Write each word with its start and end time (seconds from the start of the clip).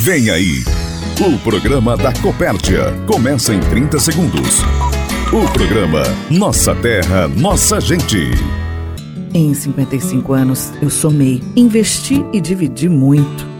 Vem 0.00 0.30
aí, 0.30 0.62
o 1.20 1.36
programa 1.40 1.96
da 1.96 2.12
Copérdia. 2.12 2.92
Começa 3.04 3.52
em 3.52 3.58
30 3.58 3.98
segundos. 3.98 4.60
O 5.32 5.52
programa 5.52 6.04
Nossa 6.30 6.72
Terra, 6.76 7.26
Nossa 7.26 7.80
Gente. 7.80 8.30
Em 9.34 9.52
55 9.52 10.32
anos, 10.32 10.72
eu 10.80 10.88
somei, 10.88 11.42
investi 11.56 12.24
e 12.32 12.40
dividi 12.40 12.88
muito 12.88 13.47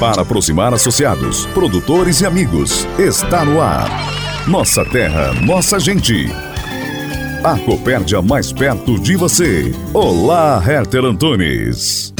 para 0.00 0.22
aproximar 0.22 0.72
associados, 0.72 1.44
produtores 1.52 2.22
e 2.22 2.26
amigos. 2.26 2.88
Está 2.98 3.44
no 3.44 3.60
ar. 3.60 3.86
Nossa 4.48 4.82
terra, 4.86 5.34
nossa 5.42 5.78
gente. 5.78 6.26
A 7.44 7.58
Copérdia 7.58 8.22
mais 8.22 8.50
perto 8.50 8.98
de 8.98 9.14
você. 9.14 9.74
Olá, 9.92 10.62
Herter 10.66 11.04
Antunes. 11.04 12.14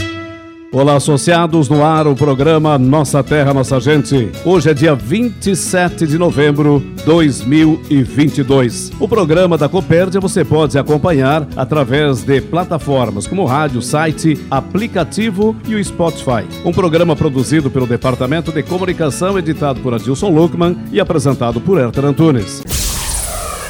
Olá, 0.73 0.95
associados, 0.95 1.69
no 1.69 1.84
ar 1.84 2.06
o 2.06 2.15
programa 2.15 2.79
Nossa 2.79 3.24
Terra, 3.24 3.52
Nossa 3.52 3.80
Gente. 3.80 4.30
Hoje 4.45 4.70
é 4.70 4.74
dia 4.74 4.95
27 4.95 6.06
de 6.06 6.16
novembro 6.16 6.79
de 6.95 7.02
2022. 7.02 8.93
O 9.01 9.09
programa 9.09 9.59
da 9.59 9.68
Copérdia 9.68 10.21
você 10.21 10.45
pode 10.45 10.79
acompanhar 10.79 11.45
através 11.57 12.23
de 12.23 12.40
plataformas 12.40 13.27
como 13.27 13.45
rádio, 13.46 13.82
site, 13.82 14.46
aplicativo 14.49 15.57
e 15.66 15.74
o 15.74 15.85
Spotify. 15.85 16.46
Um 16.65 16.71
programa 16.71 17.16
produzido 17.16 17.68
pelo 17.68 17.84
Departamento 17.88 18.52
de 18.52 18.62
Comunicação, 18.62 19.37
editado 19.37 19.80
por 19.80 19.93
Adilson 19.93 20.29
Luckman 20.29 20.79
e 20.93 21.01
apresentado 21.01 21.60
por 21.60 21.80
Herter 21.80 22.05
Antunes. 22.05 22.62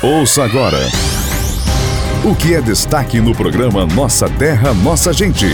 Ouça 0.02 0.44
agora. 0.44 0.76
O 2.26 2.34
que 2.34 2.52
é 2.52 2.60
destaque 2.60 3.20
no 3.20 3.34
programa 3.34 3.86
Nossa 3.86 4.28
Terra, 4.28 4.74
Nossa 4.74 5.14
Gente. 5.14 5.46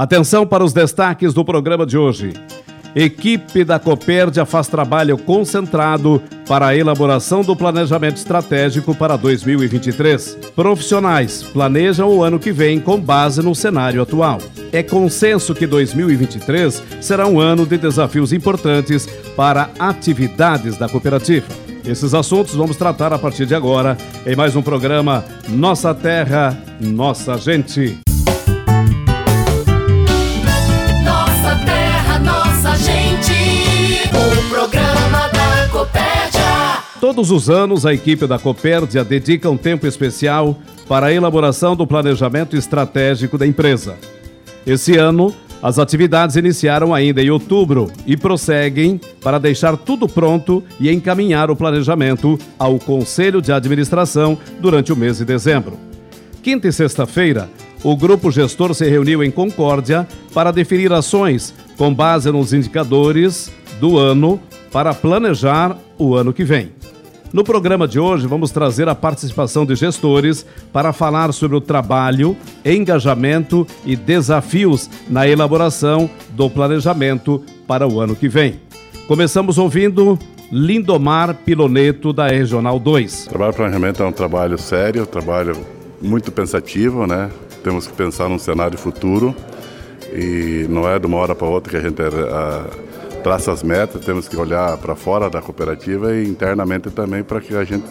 Atenção 0.00 0.46
para 0.46 0.64
os 0.64 0.72
destaques 0.72 1.34
do 1.34 1.44
programa 1.44 1.84
de 1.84 1.98
hoje. 1.98 2.32
Equipe 2.96 3.62
da 3.62 3.78
Copérdia 3.78 4.46
faz 4.46 4.66
trabalho 4.66 5.18
concentrado 5.18 6.22
para 6.48 6.68
a 6.68 6.74
elaboração 6.74 7.42
do 7.42 7.54
planejamento 7.54 8.16
estratégico 8.16 8.94
para 8.94 9.18
2023. 9.18 10.38
Profissionais 10.56 11.42
planejam 11.42 12.08
o 12.08 12.22
ano 12.24 12.38
que 12.38 12.50
vem 12.50 12.80
com 12.80 12.98
base 12.98 13.42
no 13.42 13.54
cenário 13.54 14.00
atual. 14.00 14.38
É 14.72 14.82
consenso 14.82 15.54
que 15.54 15.66
2023 15.66 16.82
será 16.98 17.26
um 17.26 17.38
ano 17.38 17.66
de 17.66 17.76
desafios 17.76 18.32
importantes 18.32 19.06
para 19.36 19.68
atividades 19.78 20.78
da 20.78 20.88
cooperativa. 20.88 21.46
Esses 21.84 22.14
assuntos 22.14 22.54
vamos 22.54 22.78
tratar 22.78 23.12
a 23.12 23.18
partir 23.18 23.44
de 23.44 23.54
agora 23.54 23.98
em 24.24 24.34
mais 24.34 24.56
um 24.56 24.62
programa 24.62 25.22
Nossa 25.46 25.94
Terra, 25.94 26.56
Nossa 26.80 27.36
Gente. 27.36 28.00
Todos 37.00 37.30
os 37.30 37.48
anos, 37.48 37.86
a 37.86 37.94
equipe 37.94 38.26
da 38.26 38.38
Copérdia 38.38 39.02
dedica 39.02 39.48
um 39.48 39.56
tempo 39.56 39.86
especial 39.86 40.58
para 40.86 41.06
a 41.06 41.12
elaboração 41.12 41.74
do 41.74 41.86
planejamento 41.86 42.56
estratégico 42.56 43.38
da 43.38 43.46
empresa. 43.46 43.96
Esse 44.66 44.96
ano, 44.98 45.34
as 45.62 45.78
atividades 45.78 46.36
iniciaram 46.36 46.94
ainda 46.94 47.22
em 47.22 47.30
outubro 47.30 47.90
e 48.06 48.16
prosseguem 48.16 49.00
para 49.22 49.38
deixar 49.38 49.76
tudo 49.76 50.06
pronto 50.06 50.62
e 50.78 50.90
encaminhar 50.90 51.50
o 51.50 51.56
planejamento 51.56 52.38
ao 52.58 52.78
Conselho 52.78 53.40
de 53.40 53.52
Administração 53.52 54.38
durante 54.60 54.92
o 54.92 54.96
mês 54.96 55.18
de 55.18 55.24
dezembro. 55.24 55.78
Quinta 56.42 56.68
e 56.68 56.72
sexta-feira, 56.72 57.48
o 57.82 57.96
grupo 57.96 58.30
gestor 58.30 58.74
se 58.74 58.88
reuniu 58.88 59.24
em 59.24 59.30
Concórdia 59.30 60.06
para 60.34 60.50
definir 60.50 60.92
ações 60.92 61.54
com 61.80 61.94
base 61.94 62.30
nos 62.30 62.52
indicadores 62.52 63.50
do 63.80 63.96
ano 63.96 64.38
para 64.70 64.92
planejar 64.92 65.78
o 65.96 66.14
ano 66.14 66.30
que 66.30 66.44
vem. 66.44 66.72
No 67.32 67.42
programa 67.42 67.88
de 67.88 67.98
hoje, 67.98 68.26
vamos 68.26 68.50
trazer 68.50 68.86
a 68.86 68.94
participação 68.94 69.64
de 69.64 69.74
gestores 69.74 70.44
para 70.74 70.92
falar 70.92 71.32
sobre 71.32 71.56
o 71.56 71.60
trabalho, 71.60 72.36
engajamento 72.66 73.66
e 73.82 73.96
desafios 73.96 74.90
na 75.08 75.26
elaboração 75.26 76.10
do 76.32 76.50
planejamento 76.50 77.42
para 77.66 77.88
o 77.88 77.98
ano 77.98 78.14
que 78.14 78.28
vem. 78.28 78.60
Começamos 79.08 79.56
ouvindo 79.56 80.18
Lindomar 80.52 81.34
Piloneto, 81.34 82.12
da 82.12 82.26
Regional 82.26 82.78
2. 82.78 83.24
O 83.24 83.28
trabalho 83.30 83.52
de 83.52 83.56
planejamento 83.56 84.02
é 84.02 84.06
um 84.06 84.12
trabalho 84.12 84.58
sério, 84.58 85.04
um 85.04 85.06
trabalho 85.06 85.56
muito 85.98 86.30
pensativo, 86.30 87.06
né? 87.06 87.30
Temos 87.64 87.86
que 87.86 87.94
pensar 87.94 88.28
num 88.28 88.38
cenário 88.38 88.76
futuro 88.76 89.34
e 90.12 90.66
não 90.68 90.88
é 90.88 90.98
de 90.98 91.06
uma 91.06 91.18
hora 91.18 91.34
para 91.34 91.46
outra 91.46 91.70
que 91.70 91.76
a 91.76 91.88
gente. 91.88 92.00
A, 92.02 92.64
traça 93.20 93.52
as 93.52 93.62
metas, 93.62 94.04
temos 94.04 94.26
que 94.26 94.36
olhar 94.36 94.76
para 94.78 94.96
fora 94.96 95.28
da 95.28 95.40
cooperativa 95.42 96.14
e 96.14 96.26
internamente 96.26 96.90
também 96.90 97.22
para 97.22 97.40
que 97.40 97.54
a 97.54 97.64
gente 97.64 97.84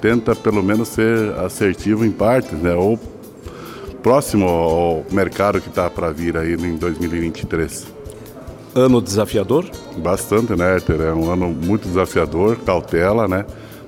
tenta 0.00 0.34
pelo 0.36 0.62
menos 0.62 0.88
ser 0.88 1.32
assertivo 1.38 2.04
em 2.04 2.10
partes, 2.10 2.52
né? 2.52 2.74
Ou 2.74 2.98
próximo 4.02 4.46
ao 4.46 5.04
mercado 5.10 5.60
que 5.60 5.68
está 5.68 5.90
para 5.90 6.10
vir 6.10 6.36
aí 6.36 6.54
em 6.54 6.76
2023. 6.76 7.86
Ano 8.74 9.00
desafiador? 9.00 9.64
Bastante, 9.96 10.54
né, 10.54 10.74
Arthur? 10.74 11.00
É 11.00 11.12
um 11.12 11.32
ano 11.32 11.48
muito 11.48 11.88
desafiador, 11.88 12.56
cautela, 12.58 13.26
né? 13.26 13.44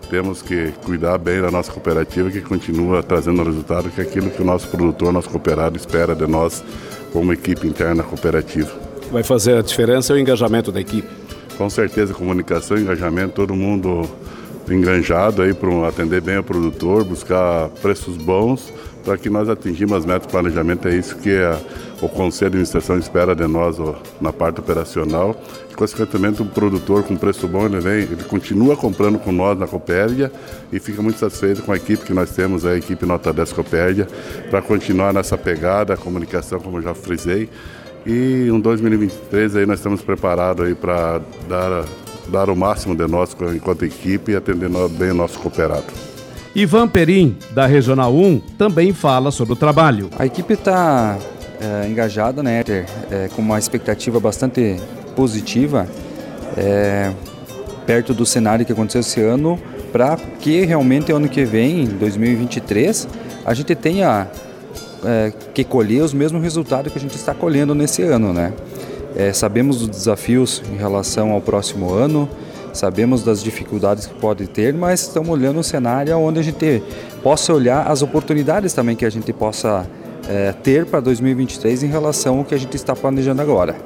Temos 0.08 0.40
que 0.40 0.72
cuidar 0.84 1.18
bem 1.18 1.42
da 1.42 1.50
nossa 1.50 1.70
cooperativa 1.70 2.30
que 2.30 2.40
continua 2.40 3.02
trazendo 3.02 3.42
resultado 3.42 3.90
que 3.90 4.00
é 4.00 4.04
aquilo 4.04 4.30
que 4.30 4.40
o 4.40 4.44
nosso 4.44 4.66
produtor, 4.68 5.12
nosso 5.12 5.28
cooperado 5.28 5.76
espera 5.76 6.14
de 6.14 6.26
nós 6.26 6.64
como 7.12 7.32
equipe 7.32 7.66
interna 7.66 8.02
cooperativa 8.02 8.88
vai 9.10 9.22
fazer 9.22 9.56
a 9.56 9.62
diferença 9.62 10.14
o 10.14 10.18
engajamento 10.18 10.70
da 10.70 10.80
equipe. 10.80 11.08
Com 11.56 11.68
certeza, 11.68 12.14
comunicação, 12.14 12.78
engajamento, 12.78 13.34
todo 13.34 13.54
mundo 13.54 14.08
enganjado 14.70 15.42
aí 15.42 15.54
para 15.54 15.88
atender 15.88 16.20
bem 16.20 16.38
o 16.38 16.42
produtor, 16.42 17.02
buscar 17.02 17.68
preços 17.80 18.16
bons 18.16 18.72
para 19.08 19.16
que 19.16 19.30
nós 19.30 19.48
atingimos 19.48 19.96
as 19.96 20.04
metas 20.04 20.26
de 20.26 20.28
planejamento. 20.28 20.86
É 20.86 20.94
isso 20.94 21.16
que 21.16 21.34
a, 21.34 21.58
o 22.02 22.10
Conselho 22.10 22.50
de 22.50 22.56
Administração 22.58 22.98
espera 22.98 23.34
de 23.34 23.46
nós 23.46 23.80
ó, 23.80 23.94
na 24.20 24.34
parte 24.34 24.60
operacional. 24.60 25.34
E, 25.70 25.74
consequentemente, 25.74 26.42
o 26.42 26.44
produtor 26.44 27.02
com 27.04 27.16
preço 27.16 27.48
bom, 27.48 27.64
ele, 27.64 27.80
vem, 27.80 28.02
ele 28.02 28.22
continua 28.24 28.76
comprando 28.76 29.18
com 29.18 29.32
nós 29.32 29.58
na 29.58 29.66
Copérdia 29.66 30.30
e 30.70 30.78
fica 30.78 31.00
muito 31.00 31.18
satisfeito 31.18 31.62
com 31.62 31.72
a 31.72 31.76
equipe 31.76 32.04
que 32.04 32.12
nós 32.12 32.32
temos, 32.32 32.66
a 32.66 32.76
equipe 32.76 33.06
Nota 33.06 33.32
10 33.32 33.50
Copérdia, 33.54 34.06
para 34.50 34.60
continuar 34.60 35.14
nessa 35.14 35.38
pegada, 35.38 35.94
a 35.94 35.96
comunicação, 35.96 36.60
como 36.60 36.76
eu 36.76 36.82
já 36.82 36.94
frisei, 36.94 37.48
e 38.04 38.46
em 38.50 38.60
2023 38.60 39.56
aí 39.56 39.64
nós 39.64 39.78
estamos 39.78 40.02
preparados 40.02 40.66
aí 40.66 40.74
para 40.74 41.22
dar, 41.48 41.84
dar 42.28 42.50
o 42.50 42.56
máximo 42.56 42.94
de 42.94 43.06
nós 43.06 43.34
enquanto 43.56 43.86
equipe 43.86 44.32
e 44.32 44.36
atender 44.36 44.68
bem 44.98 45.12
o 45.12 45.14
nosso 45.14 45.38
cooperado. 45.38 46.07
Ivan 46.58 46.88
Perim, 46.88 47.36
da 47.52 47.66
Regional 47.66 48.12
1, 48.12 48.40
também 48.58 48.92
fala 48.92 49.30
sobre 49.30 49.52
o 49.52 49.56
trabalho. 49.56 50.10
A 50.18 50.26
equipe 50.26 50.54
está 50.54 51.16
é, 51.60 51.88
engajada, 51.88 52.42
né, 52.42 52.64
é, 53.12 53.28
com 53.28 53.40
uma 53.40 53.60
expectativa 53.60 54.18
bastante 54.18 54.76
positiva, 55.14 55.86
é, 56.56 57.12
perto 57.86 58.12
do 58.12 58.26
cenário 58.26 58.66
que 58.66 58.72
aconteceu 58.72 59.02
esse 59.02 59.20
ano, 59.20 59.56
para 59.92 60.16
que 60.40 60.64
realmente 60.64 61.12
ano 61.12 61.28
que 61.28 61.44
vem, 61.44 61.86
2023, 61.86 63.06
a 63.46 63.54
gente 63.54 63.76
tenha 63.76 64.26
é, 65.04 65.32
que 65.54 65.62
colher 65.62 66.02
os 66.02 66.12
mesmos 66.12 66.42
resultados 66.42 66.90
que 66.90 66.98
a 66.98 67.00
gente 67.00 67.14
está 67.14 67.32
colhendo 67.32 67.72
nesse 67.72 68.02
ano, 68.02 68.32
né? 68.32 68.52
É, 69.14 69.32
sabemos 69.32 69.78
dos 69.78 69.88
desafios 69.88 70.60
em 70.72 70.76
relação 70.76 71.30
ao 71.30 71.40
próximo 71.40 71.94
ano, 71.94 72.28
sabemos 72.72 73.22
das 73.22 73.42
dificuldades 73.42 74.06
que 74.06 74.14
pode 74.14 74.46
ter, 74.46 74.74
mas 74.74 75.02
estamos 75.02 75.28
olhando 75.30 75.58
um 75.58 75.62
cenário 75.62 76.16
onde 76.18 76.38
a 76.38 76.42
gente 76.42 76.82
possa 77.22 77.52
olhar 77.52 77.90
as 77.90 78.02
oportunidades 78.02 78.72
também 78.72 78.96
que 78.96 79.04
a 79.04 79.10
gente 79.10 79.32
possa 79.32 79.86
é, 80.28 80.52
ter 80.52 80.86
para 80.86 81.00
2023 81.00 81.82
em 81.82 81.88
relação 81.88 82.38
ao 82.38 82.44
que 82.44 82.54
a 82.54 82.58
gente 82.58 82.76
está 82.76 82.94
planejando 82.94 83.40
agora. 83.42 83.76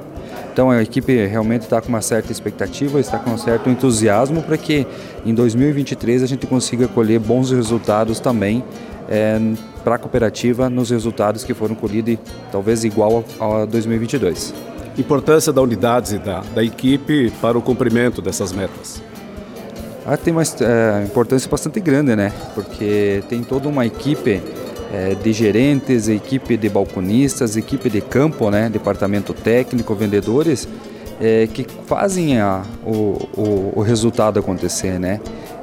Então 0.51 0.69
a 0.69 0.83
equipe 0.83 1.25
realmente 1.25 1.63
está 1.63 1.81
com 1.81 1.89
uma 1.89 2.01
certa 2.01 2.31
expectativa, 2.31 2.99
está 2.99 3.17
com 3.17 3.31
um 3.31 3.37
certo 3.37 3.69
entusiasmo 3.69 4.43
para 4.43 4.55
que 4.55 4.85
em 5.25 5.33
2023 5.33 6.21
a 6.21 6.27
gente 6.27 6.45
consiga 6.45 6.87
colher 6.87 7.19
bons 7.19 7.49
resultados 7.49 8.19
também 8.19 8.63
é, 9.09 9.39
para 9.83 9.95
a 9.95 9.97
cooperativa 9.97 10.69
nos 10.69 10.91
resultados 10.91 11.43
que 11.43 11.53
foram 11.53 11.73
colhidos, 11.73 12.17
talvez 12.51 12.83
igual 12.83 13.23
a 13.39 13.65
2022. 13.65 14.72
Importância 14.97 15.51
da 15.51 15.61
unidade 15.61 16.15
e 16.15 16.19
da, 16.19 16.41
da 16.53 16.63
equipe 16.63 17.31
para 17.41 17.57
o 17.57 17.61
cumprimento 17.61 18.21
dessas 18.21 18.51
metas. 18.51 19.01
Ah, 20.05 20.17
tem 20.17 20.33
uma 20.33 20.43
é, 20.43 21.03
importância 21.05 21.49
bastante 21.49 21.79
grande, 21.79 22.15
né? 22.15 22.31
Porque 22.53 23.23
tem 23.29 23.41
toda 23.41 23.69
uma 23.69 23.85
equipe 23.85 24.41
é, 24.93 25.15
de 25.15 25.33
gerentes, 25.33 26.09
equipe 26.09 26.57
de 26.57 26.69
balconistas, 26.69 27.55
equipe 27.55 27.89
de 27.89 28.01
campo, 28.01 28.51
né? 28.51 28.69
Departamento 28.69 29.33
técnico, 29.33 29.95
vendedores, 29.95 30.67
é, 31.21 31.47
que 31.47 31.65
fazem 31.87 32.39
a, 32.39 32.63
o, 32.85 33.29
o, 33.35 33.73
o, 33.77 33.81
resultado 33.81 34.39
acontecer, 34.39 34.99
né? 34.99 35.21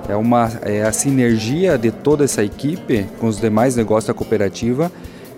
É, 0.08 0.16
uma, 0.16 0.50
é 0.62 0.82
a 0.82 0.92
sinergia 0.92 1.76
de 1.76 1.90
toda 1.90 2.24
essa 2.24 2.42
equipe 2.42 3.06
com 3.20 3.28
os 3.28 3.38
demais 3.38 3.76
negócios 3.76 4.06
da 4.06 4.14
cooperativa 4.14 4.90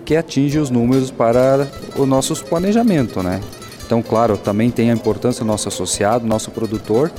que 0.05 0.15
atinge 0.15 0.57
os 0.57 0.69
números 0.69 1.11
para 1.11 1.67
o 1.97 2.05
nosso 2.05 2.41
planejamento, 2.45 3.21
né? 3.21 3.39
Então, 3.85 4.01
claro, 4.01 4.37
também 4.37 4.69
tem 4.71 4.89
a 4.91 4.93
importância 4.93 5.43
do 5.43 5.47
nosso 5.47 5.67
associado, 5.67 6.25
nosso 6.25 6.51
produtor, 6.51 7.11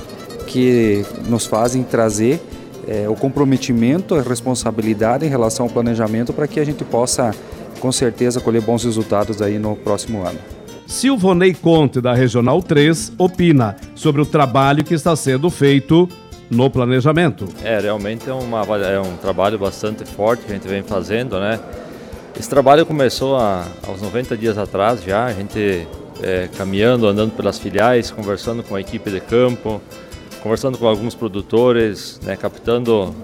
que 0.47 1.05
nos 1.27 1.45
fazem 1.45 1.83
trazer 1.83 2.41
é, 2.87 3.07
o 3.09 3.15
comprometimento, 3.15 4.15
a 4.15 4.21
responsabilidade 4.21 5.25
em 5.25 5.29
relação 5.29 5.65
ao 5.65 5.71
planejamento 5.71 6.33
para 6.33 6.47
que 6.47 6.59
a 6.59 6.63
gente 6.63 6.83
possa, 6.83 7.33
com 7.79 7.91
certeza, 7.91 8.39
colher 8.39 8.61
bons 8.61 8.83
resultados 8.83 9.41
aí 9.41 9.57
no 9.57 9.75
próximo 9.75 10.23
ano. 10.23 10.39
Silvonei 10.87 11.53
Conte, 11.53 11.99
da 11.99 12.13
Regional 12.13 12.61
3, 12.61 13.13
opina 13.17 13.75
sobre 13.95 14.21
o 14.21 14.25
trabalho 14.25 14.83
que 14.83 14.93
está 14.93 15.15
sendo 15.15 15.49
feito 15.49 16.07
no 16.49 16.69
planejamento. 16.69 17.47
É, 17.63 17.79
realmente 17.79 18.29
é, 18.29 18.33
uma, 18.33 18.61
é 18.77 18.99
um 18.99 19.17
trabalho 19.17 19.57
bastante 19.57 20.05
forte 20.05 20.45
que 20.45 20.51
a 20.51 20.55
gente 20.55 20.67
vem 20.67 20.83
fazendo, 20.83 21.39
né? 21.39 21.59
Esse 22.39 22.49
trabalho 22.49 22.85
começou 22.85 23.35
há, 23.35 23.65
aos 23.87 24.01
90 24.01 24.37
dias 24.37 24.57
atrás 24.57 25.03
já, 25.03 25.25
a 25.25 25.33
gente 25.33 25.87
é, 26.21 26.49
caminhando, 26.57 27.07
andando 27.07 27.31
pelas 27.31 27.59
filiais, 27.59 28.11
conversando 28.11 28.63
com 28.63 28.75
a 28.75 28.81
equipe 28.81 29.09
de 29.09 29.19
campo, 29.19 29.81
conversando 30.41 30.77
com 30.77 30.87
alguns 30.87 31.15
produtores, 31.15 32.19
né, 32.23 32.35
captando 32.35 33.15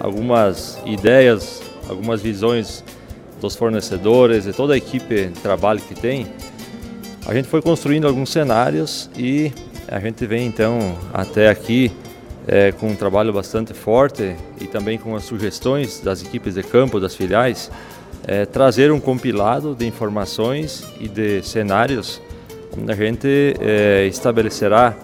algumas 0.00 0.80
ideias, 0.84 1.62
algumas 1.88 2.22
visões 2.22 2.84
dos 3.40 3.54
fornecedores 3.54 4.46
e 4.46 4.52
toda 4.52 4.74
a 4.74 4.76
equipe 4.76 5.26
de 5.26 5.40
trabalho 5.40 5.80
que 5.80 5.94
tem. 5.94 6.26
A 7.26 7.34
gente 7.34 7.48
foi 7.48 7.60
construindo 7.60 8.06
alguns 8.06 8.30
cenários 8.30 9.10
e 9.16 9.52
a 9.88 10.00
gente 10.00 10.24
vem 10.26 10.46
então 10.46 10.96
até 11.12 11.48
aqui 11.48 11.92
é, 12.46 12.72
com 12.72 12.88
um 12.88 12.96
trabalho 12.96 13.32
bastante 13.32 13.72
forte 13.74 14.34
e 14.60 14.66
também 14.66 14.98
com 14.98 15.14
as 15.14 15.24
sugestões 15.24 16.00
das 16.00 16.22
equipes 16.22 16.54
de 16.54 16.62
campo, 16.62 16.98
das 16.98 17.14
filiais, 17.14 17.70
é, 18.26 18.46
trazer 18.46 18.90
um 18.90 19.00
compilado 19.00 19.74
de 19.74 19.86
informações 19.86 20.84
e 21.00 21.08
de 21.08 21.42
cenários 21.42 22.20
a 22.86 22.94
gente 22.94 23.54
é, 23.60 24.06
estabelecerá 24.06 24.94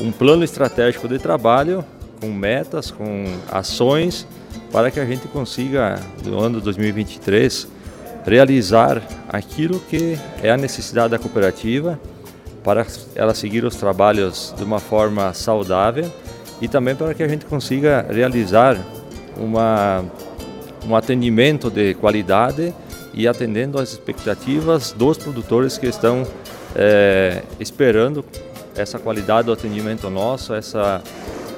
um 0.00 0.10
plano 0.10 0.44
estratégico 0.44 1.08
de 1.08 1.18
trabalho 1.18 1.84
com 2.20 2.28
metas, 2.28 2.90
com 2.90 3.24
ações 3.50 4.26
para 4.70 4.90
que 4.90 5.00
a 5.00 5.04
gente 5.04 5.26
consiga 5.28 6.00
no 6.24 6.38
ano 6.40 6.60
2023 6.60 7.68
realizar 8.24 9.02
aquilo 9.28 9.80
que 9.80 10.18
é 10.42 10.50
a 10.50 10.56
necessidade 10.56 11.10
da 11.10 11.18
cooperativa 11.18 11.98
para 12.62 12.86
ela 13.14 13.34
seguir 13.34 13.64
os 13.64 13.74
trabalhos 13.74 14.54
de 14.56 14.62
uma 14.62 14.78
forma 14.78 15.34
saudável 15.34 16.10
e 16.60 16.68
também 16.68 16.94
para 16.94 17.12
que 17.12 17.22
a 17.22 17.28
gente 17.28 17.44
consiga 17.44 18.06
realizar 18.08 18.78
uma 19.36 20.04
um 20.86 20.96
atendimento 20.96 21.70
de 21.70 21.94
qualidade 21.94 22.74
e 23.14 23.28
atendendo 23.28 23.78
às 23.78 23.92
expectativas 23.92 24.92
dos 24.92 25.18
produtores 25.18 25.78
que 25.78 25.86
estão 25.86 26.26
é, 26.74 27.42
esperando 27.60 28.24
essa 28.76 28.98
qualidade 28.98 29.46
do 29.46 29.52
atendimento 29.52 30.08
nosso, 30.08 30.54
essa 30.54 31.02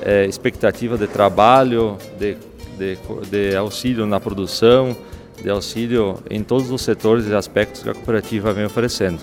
é, 0.03 0.27
expectativa 0.27 0.99
de 0.99 1.07
trabalho, 1.07 1.97
de, 2.19 2.37
de, 2.79 2.99
de, 3.31 3.57
auxílio 3.57 4.07
na 4.07 4.19
produção, 4.19 4.97
de 5.43 5.49
auxílio 5.49 6.19
em 6.31 6.43
todos 6.43 6.71
os 6.71 6.83
setores 6.83 7.27
e 7.27 7.35
aspectos 7.35 7.83
que 7.83 7.89
a 7.89 7.95
cooperativa 7.95 8.53
vem 8.53 8.65
oferecendo. 8.65 9.21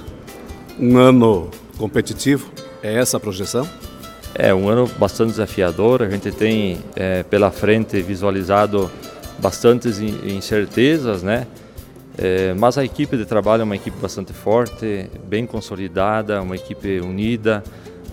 Um 0.80 0.98
ano 0.98 1.50
competitivo, 1.78 2.52
é 2.82 2.96
essa 2.96 3.18
a 3.18 3.20
projeção? 3.20 3.68
É 4.34 4.54
um 4.54 4.70
ano 4.70 4.90
bastante 4.98 5.32
desafiador, 5.32 6.02
a 6.02 6.10
gente 6.10 6.32
tem 6.32 6.80
é, 6.96 7.24
pela 7.24 7.52
frente 7.52 8.02
visualizado 8.02 8.90
bastantes 9.40 10.00
incertezas, 10.00 11.22
né? 11.22 11.48
É, 12.18 12.54
mas 12.54 12.78
a 12.78 12.84
equipe 12.84 13.16
de 13.18 13.26
trabalho 13.26 13.62
é 13.62 13.64
uma 13.64 13.76
equipe 13.76 13.98
bastante 14.00 14.34
forte, 14.34 15.10
bem 15.28 15.46
consolidada, 15.46 16.42
uma 16.42 16.56
equipe 16.56 17.00
unida, 17.00 17.64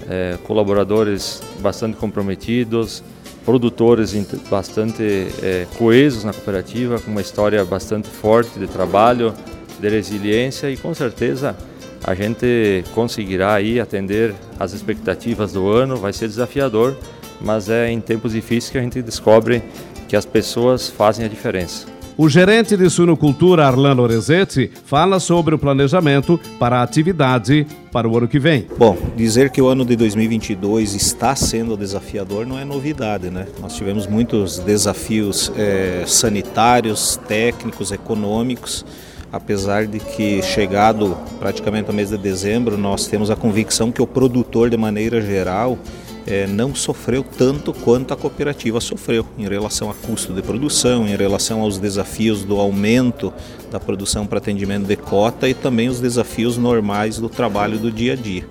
é, 0.09 0.39
colaboradores 0.45 1.43
bastante 1.61 1.97
comprometidos, 1.97 3.03
produtores 3.45 4.15
bastante 4.50 5.29
é, 5.43 5.67
coesos 5.77 6.25
na 6.25 6.33
cooperativa, 6.33 7.00
com 7.00 7.11
uma 7.11 7.21
história 7.21 7.65
bastante 7.65 8.09
forte 8.09 8.59
de 8.59 8.67
trabalho, 8.67 9.35
de 9.81 9.89
resiliência 9.89 10.71
e 10.71 10.77
com 10.77 10.95
certeza 10.95 11.56
a 12.05 12.15
gente 12.15 12.85
conseguirá 12.95 13.55
aí 13.55 13.81
atender 13.81 14.35
as 14.59 14.73
expectativas 14.73 15.53
do 15.53 15.69
ano. 15.69 15.97
Vai 15.97 16.12
ser 16.12 16.29
desafiador, 16.29 16.97
mas 17.41 17.69
é 17.69 17.91
em 17.91 18.00
tempos 18.00 18.33
difíceis 18.33 18.71
que 18.71 18.79
a 18.79 18.83
gente 18.83 19.03
descobre 19.03 19.62
que 20.09 20.17
as 20.17 20.25
pessoas 20.25 20.89
fazem 20.89 21.27
a 21.27 21.29
diferença. 21.29 21.98
O 22.20 22.29
gerente 22.29 22.76
de 22.76 22.91
suinocultura, 22.91 23.65
Arlan 23.65 23.93
Lorenzetti, 23.93 24.69
fala 24.85 25.20
sobre 25.20 25.55
o 25.55 25.59
planejamento 25.59 26.37
para 26.59 26.81
a 26.81 26.82
atividade 26.82 27.65
para 27.93 28.09
o 28.09 28.19
ano 28.19 28.26
que 28.26 28.41
vem. 28.41 28.67
Bom, 28.76 28.99
dizer 29.17 29.50
que 29.50 29.62
o 29.62 29.69
ano 29.69 29.85
de 29.85 29.94
2022 29.94 30.97
está 30.97 31.37
sendo 31.37 31.76
desafiador 31.76 32.44
não 32.44 32.59
é 32.59 32.65
novidade, 32.65 33.31
né? 33.31 33.47
Nós 33.61 33.76
tivemos 33.76 34.09
muitos 34.09 34.59
desafios 34.59 35.53
é, 35.56 36.03
sanitários, 36.09 37.20
técnicos, 37.29 37.93
econômicos 37.93 38.85
apesar 39.31 39.87
de 39.87 40.00
que 40.00 40.43
chegado 40.43 41.17
praticamente 41.38 41.91
ao 41.91 41.94
mês 41.94 42.09
de 42.09 42.17
dezembro 42.17 42.79
nós 42.79 43.06
temos 43.06 43.31
a 43.31 43.37
convicção 43.37 43.93
que 43.93 44.00
o 44.00 44.06
produtor 44.06 44.71
de 44.71 44.76
maneira 44.79 45.21
geral 45.21 45.79
é, 46.28 46.46
não 46.46 46.75
sofreu 46.75 47.25
tanto 47.25 47.72
quanto 47.72 48.12
a 48.12 48.16
cooperativa 48.16 48.82
sofreu 48.82 49.25
em 49.38 49.48
relação 49.48 49.90
a 49.90 49.94
custo 49.94 50.34
de 50.34 50.42
produção, 50.42 51.08
em 51.08 51.16
relação 51.16 51.62
aos 51.62 51.78
desafios 51.78 52.44
do 52.44 52.60
aumento 52.60 53.32
da 53.70 53.80
produção 53.80 54.26
para 54.26 54.36
atendimento 54.36 54.86
de 54.86 54.94
cota 54.94 55.48
e 55.48 55.54
também 55.54 55.88
os 55.88 56.00
desafios 56.00 56.58
normais 56.58 57.19
do 57.19 57.30
trabalho 57.30 57.78
do 57.78 57.90
dia 57.90 58.12
a 58.12 58.16
dia. 58.16 58.46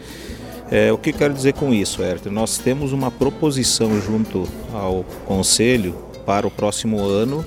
É, 0.71 0.91
o 0.91 0.97
que 0.97 1.13
quero 1.13 1.35
dizer 1.35 1.53
com 1.53 1.71
isso, 1.71 2.01
Herter? 2.01 2.31
Nós 2.31 2.57
temos 2.57 2.91
uma 2.93 3.11
proposição 3.11 4.01
junto 4.01 4.49
ao 4.73 5.05
Conselho 5.27 5.95
para 6.25 6.47
o 6.47 6.51
próximo 6.51 6.99
ano 7.05 7.45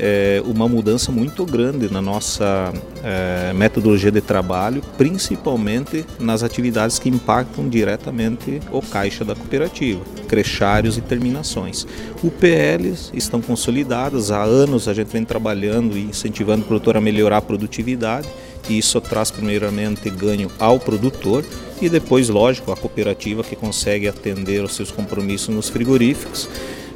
é, 0.00 0.42
uma 0.46 0.66
mudança 0.66 1.12
muito 1.12 1.44
grande 1.44 1.92
na 1.92 2.00
nossa 2.00 2.72
é, 3.04 3.52
metodologia 3.52 4.10
de 4.10 4.22
trabalho, 4.22 4.82
principalmente 4.96 6.06
nas 6.18 6.42
atividades 6.42 6.98
que 6.98 7.10
impactam 7.10 7.68
diretamente 7.68 8.60
o 8.72 8.80
caixa 8.80 9.24
da 9.24 9.34
cooperativa, 9.34 10.00
crechários 10.26 10.96
e 10.96 11.02
terminações. 11.02 11.86
UPLs 12.24 13.10
estão 13.12 13.42
consolidadas, 13.42 14.30
há 14.30 14.42
anos 14.42 14.88
a 14.88 14.94
gente 14.94 15.08
vem 15.08 15.24
trabalhando 15.24 15.96
e 15.98 16.04
incentivando 16.04 16.62
o 16.62 16.66
produtor 16.66 16.96
a 16.96 17.00
melhorar 17.00 17.36
a 17.36 17.42
produtividade, 17.42 18.26
e 18.68 18.78
isso 18.78 19.00
traz 19.00 19.30
primeiramente 19.30 20.08
ganho 20.08 20.50
ao 20.58 20.78
produtor 20.78 21.44
e 21.80 21.88
depois, 21.88 22.28
lógico, 22.28 22.72
a 22.72 22.76
cooperativa 22.76 23.42
que 23.42 23.56
consegue 23.56 24.06
atender 24.06 24.62
os 24.62 24.74
seus 24.74 24.90
compromissos 24.90 25.54
nos 25.54 25.68
frigoríficos 25.68 26.48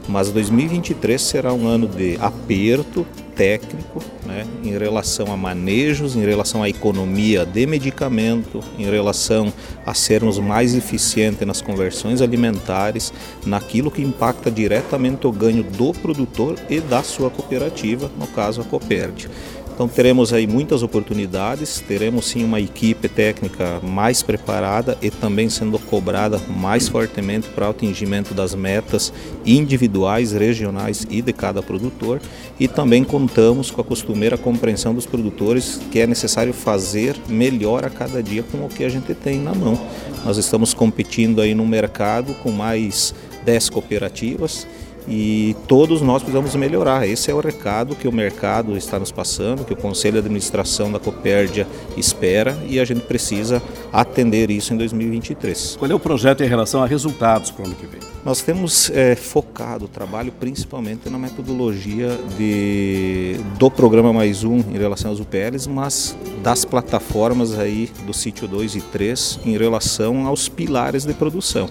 mas 0.09 0.31
2023 0.31 1.21
será 1.21 1.53
um 1.53 1.67
ano 1.67 1.87
de 1.87 2.17
aperto 2.21 3.07
técnico 3.35 4.01
né, 4.25 4.47
em 4.63 4.77
relação 4.79 5.33
a 5.33 5.37
manejos, 5.37 6.17
em 6.17 6.25
relação 6.25 6.63
à 6.63 6.69
economia 6.69 7.45
de 7.45 7.67
medicamento, 7.67 8.61
em 8.79 8.85
relação 8.85 9.53
a 9.85 9.93
sermos 9.93 10.39
mais 10.39 10.75
eficientes 10.75 11.47
nas 11.47 11.61
conversões 11.61 12.23
alimentares, 12.23 13.13
naquilo 13.45 13.91
que 13.91 14.03
impacta 14.03 14.51
diretamente 14.51 15.27
o 15.27 15.33
ganho 15.33 15.63
do 15.63 15.93
produtor 15.93 16.57
e 16.71 16.81
da 16.81 17.03
sua 17.03 17.31
cooperativa, 17.31 18.11
no 18.19 18.27
caso 18.29 18.61
a 18.61 18.65
Copérdia. 18.65 19.31
Então 19.75 19.89
teremos 19.89 20.33
aí 20.33 20.47
muitas 20.47 20.85
oportunidades, 20.85 21.81
teremos 21.81 22.27
sim 22.27 22.45
uma 22.45 22.61
equipe 22.61 23.09
técnica 23.09 23.81
mais 23.83 24.23
preparada 24.23 24.97
e 25.03 25.11
também 25.11 25.51
sendo 25.51 25.81
cobrada 25.81 26.41
mais 26.49 26.89
fortemente 26.89 27.49
para 27.49 27.67
o 27.67 27.71
atingimento 27.71 28.33
das 28.33 28.55
metas 28.55 29.13
individuais, 29.45 30.31
regionais 30.31 31.05
e 31.11 31.21
de 31.21 31.33
cada 31.33 31.61
produtor. 31.61 32.21
E 32.59 32.69
também 32.69 33.03
contamos 33.03 33.73
com 33.73 33.81
a 33.81 33.85
costumeira 33.85 34.39
compreensão 34.39 34.95
dos 34.95 35.07
produtores 35.07 35.81
que 35.91 35.99
é 35.99 36.07
necessário 36.07 36.53
fazer 36.53 37.17
melhor 37.29 37.85
a 37.85 37.91
cada 37.91 38.23
dia 38.23 38.45
com 38.45 38.65
o 38.65 38.69
que 38.69 38.85
a 38.85 38.89
gente 38.89 39.13
tem 39.13 39.41
na 39.41 39.53
mão. 39.53 39.77
Nós 40.25 40.37
estamos 40.37 40.73
competindo 40.73 41.41
aí 41.41 41.53
no 41.53 41.67
mercado 41.67 42.33
com 42.35 42.53
mais 42.53 43.13
10 43.45 43.71
cooperativas 43.71 44.69
e 45.09 45.55
todos 45.69 46.01
nós 46.01 46.23
precisamos 46.23 46.55
melhorar. 46.57 47.07
Esse 47.07 47.31
é 47.31 47.35
o 47.35 47.41
recado 47.41 47.95
que 47.95 48.09
o 48.09 48.13
mercado 48.13 48.77
está 48.77 48.99
nos 48.99 49.13
passando, 49.13 49.65
que 49.65 49.73
o 49.73 49.77
Conselho 49.77 50.15
de 50.15 50.19
Administração 50.21 50.91
da 50.91 50.99
Copérdia 50.99 51.67
espera 51.97 52.57
e 52.69 52.81
a 52.81 52.85
gente 52.85 53.01
precisa 53.01 53.63
atender 53.93 54.51
isso 54.51 54.73
em 54.73 54.77
2023. 54.77 55.77
Qual 55.79 55.91
é 55.91 55.95
o 55.95 56.01
projeto 56.01 56.43
em 56.43 56.49
relação 56.49 56.83
a 56.83 56.87
resultados 56.87 57.51
para 57.51 57.65
o 57.65 57.67
ano 57.67 57.75
que 57.75 57.87
vem? 57.87 58.01
Nós 58.25 58.41
temos 58.41 58.91
é, 58.91 59.15
focado 59.15 59.85
o 59.85 59.89
trabalho 59.89 60.33
principalmente 60.33 61.11
na 61.11 61.19
metodologia 61.19 62.09
de, 62.39 63.37
do 63.59 63.71
programa 63.71 64.15
Mais 64.15 64.45
Um 64.45 64.59
em 64.59 64.79
relação 64.79 65.11
aos 65.11 65.21
UPLs, 65.21 65.69
mas 65.69 66.17
das 66.43 66.65
plataformas 66.65 67.59
aí 67.59 67.91
do 68.07 68.15
sítio 68.15 68.49
2 68.49 68.77
e 68.77 68.81
3 68.81 69.41
em 69.45 69.59
relação 69.59 70.27
aos 70.27 70.49
pilares 70.49 71.05
de 71.05 71.13
produção. 71.13 71.69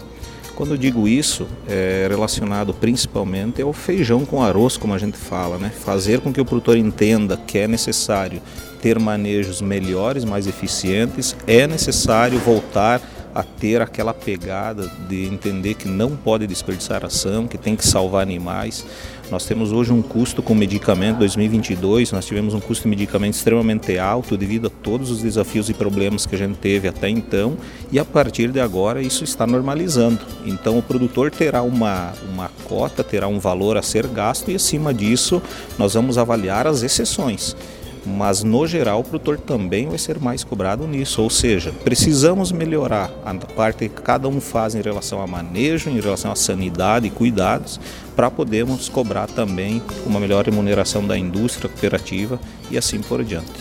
Quando 0.56 0.72
eu 0.72 0.78
digo 0.78 1.08
isso, 1.08 1.48
é 1.68 2.06
relacionado 2.08 2.74
principalmente 2.76 3.62
ao 3.62 3.74
feijão 3.74 4.24
com 4.24 4.44
arroz, 4.44 4.78
como 4.78 4.94
a 4.94 4.98
gente 5.00 5.18
fala, 5.18 5.58
né? 5.58 5.72
Fazer 5.72 6.20
com 6.20 6.32
que 6.32 6.40
o 6.40 6.46
produtor 6.46 6.78
entenda 6.78 7.36
que 7.36 7.58
é 7.58 7.68
necessário 7.68 8.40
ter 8.80 9.00
manejos 9.00 9.62
melhores, 9.62 10.24
mais 10.24 10.46
eficientes, 10.46 11.36
é 11.48 11.66
necessário 11.66 12.38
voltar 12.38 13.02
a 13.34 13.44
ter 13.44 13.82
aquela 13.82 14.14
pegada 14.14 14.90
de 15.10 15.26
entender 15.26 15.74
que 15.74 15.88
não 15.88 16.16
pode 16.16 16.46
desperdiçar 16.46 17.04
ação, 17.06 17.48
que 17.48 17.58
tem 17.58 17.76
que 17.76 17.86
salvar 17.86 18.22
animais. 18.22 18.86
Nós 19.32 19.46
temos 19.46 19.72
hoje 19.72 19.92
um 19.92 20.02
custo 20.02 20.44
com 20.44 20.54
medicamento, 20.54 21.20
2022, 21.20 22.12
nós 22.12 22.26
tivemos 22.26 22.54
um 22.54 22.60
custo 22.60 22.84
de 22.84 22.90
medicamento 22.90 23.34
extremamente 23.34 23.98
alto 23.98 24.38
devido 24.38 24.68
a 24.68 24.70
todos 24.70 25.10
os 25.10 25.22
desafios 25.22 25.70
e 25.70 25.74
problemas 25.74 26.26
que 26.26 26.36
a 26.36 26.38
gente 26.38 26.58
teve 26.58 26.88
até 26.88 27.10
então, 27.10 27.58
e 27.92 27.98
a 27.98 28.06
partir 28.06 28.52
de 28.52 28.60
agora 28.60 29.02
isso 29.02 29.24
está 29.24 29.48
normalizando. 29.48 30.20
Então 30.46 30.78
o 30.78 30.84
produtor 30.84 31.32
terá 31.32 31.64
uma, 31.64 32.14
uma 32.32 32.50
cota, 32.66 33.04
terá 33.04 33.28
um 33.28 33.40
valor 33.40 33.78
a 33.78 33.82
ser 33.82 34.06
gasto 34.08 34.52
e 34.52 34.56
acima 34.56 34.94
disso 34.94 35.42
nós 35.80 35.96
vamos 35.96 36.18
avaliar 36.18 36.68
as 36.68 36.84
exceções 36.84 37.56
mas 38.06 38.44
no 38.44 38.66
geral 38.68 39.00
o 39.00 39.04
produtor 39.04 39.40
também 39.40 39.88
vai 39.88 39.98
ser 39.98 40.20
mais 40.20 40.44
cobrado 40.44 40.88
nisso, 40.88 41.22
ou 41.22 41.30
seja, 41.30 41.72
precisamos 41.84 42.52
melhorar 42.52 43.12
a 43.26 43.34
parte 43.34 43.90
que 43.90 44.02
cada 44.02 44.28
um 44.28 44.42
faz 44.42 44.76
em 44.76 44.82
relação 44.82 45.22
a 45.22 45.28
manejo, 45.28 45.90
em 45.90 46.00
relação 46.00 46.32
à 46.32 46.36
sanidade 46.36 47.08
e 47.08 47.10
cuidados, 47.10 47.80
para 48.16 48.30
podermos 48.30 48.90
cobrar 48.90 49.28
também 49.28 49.82
uma 50.06 50.20
melhor 50.20 50.46
remuneração 50.46 51.06
da 51.06 51.18
indústria 51.18 51.70
cooperativa 51.70 52.40
e 52.70 52.78
assim 52.78 53.00
por 53.00 53.24
diante. 53.24 53.52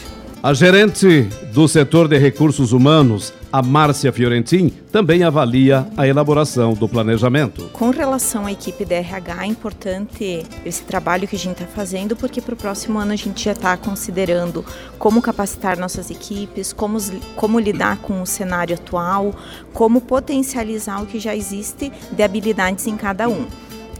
A 0.43 0.53
gerente 0.53 1.23
do 1.53 1.69
setor 1.69 2.09
de 2.09 2.19
recursos 2.19 2.73
humanos, 2.73 3.33
a 3.53 3.61
Márcia 3.61 4.13
Fiorentin, 4.13 4.71
também 4.91 5.23
avalia 5.23 5.87
a 5.97 6.09
elaboração 6.09 6.73
do 6.73 6.89
planejamento. 6.89 7.69
Com 7.73 7.91
relação 7.91 8.47
à 8.47 8.53
equipe 8.53 8.85
da 8.85 8.97
RH, 8.97 9.45
é 9.45 9.47
importante 9.47 10.47
esse 10.65 10.83
trabalho 10.85 11.29
que 11.29 11.37
a 11.37 11.39
gente 11.39 11.63
está 11.63 11.67
fazendo, 11.67 12.17
porque 12.17 12.41
para 12.41 12.55
o 12.55 12.57
próximo 12.57 12.99
ano 12.99 13.13
a 13.13 13.17
gente 13.17 13.45
já 13.45 13.53
está 13.53 13.77
considerando 13.77 14.65
como 14.99 15.21
capacitar 15.21 15.79
nossas 15.79 16.11
equipes, 16.11 16.73
como, 16.73 16.99
como 17.37 17.61
lidar 17.61 17.99
com 17.99 18.23
o 18.23 18.27
cenário 18.27 18.75
atual, 18.75 19.35
como 19.75 20.01
potencializar 20.01 21.03
o 21.03 21.07
que 21.07 21.21
já 21.21 21.37
existe 21.37 21.93
de 22.11 22.23
habilidades 22.23 22.87
em 22.87 22.97
cada 22.97 23.29
um. 23.29 23.47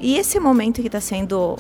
E 0.01 0.17
esse 0.17 0.41
momento 0.41 0.81
que 0.81 0.89
está 0.89 1.01
sendo 1.01 1.57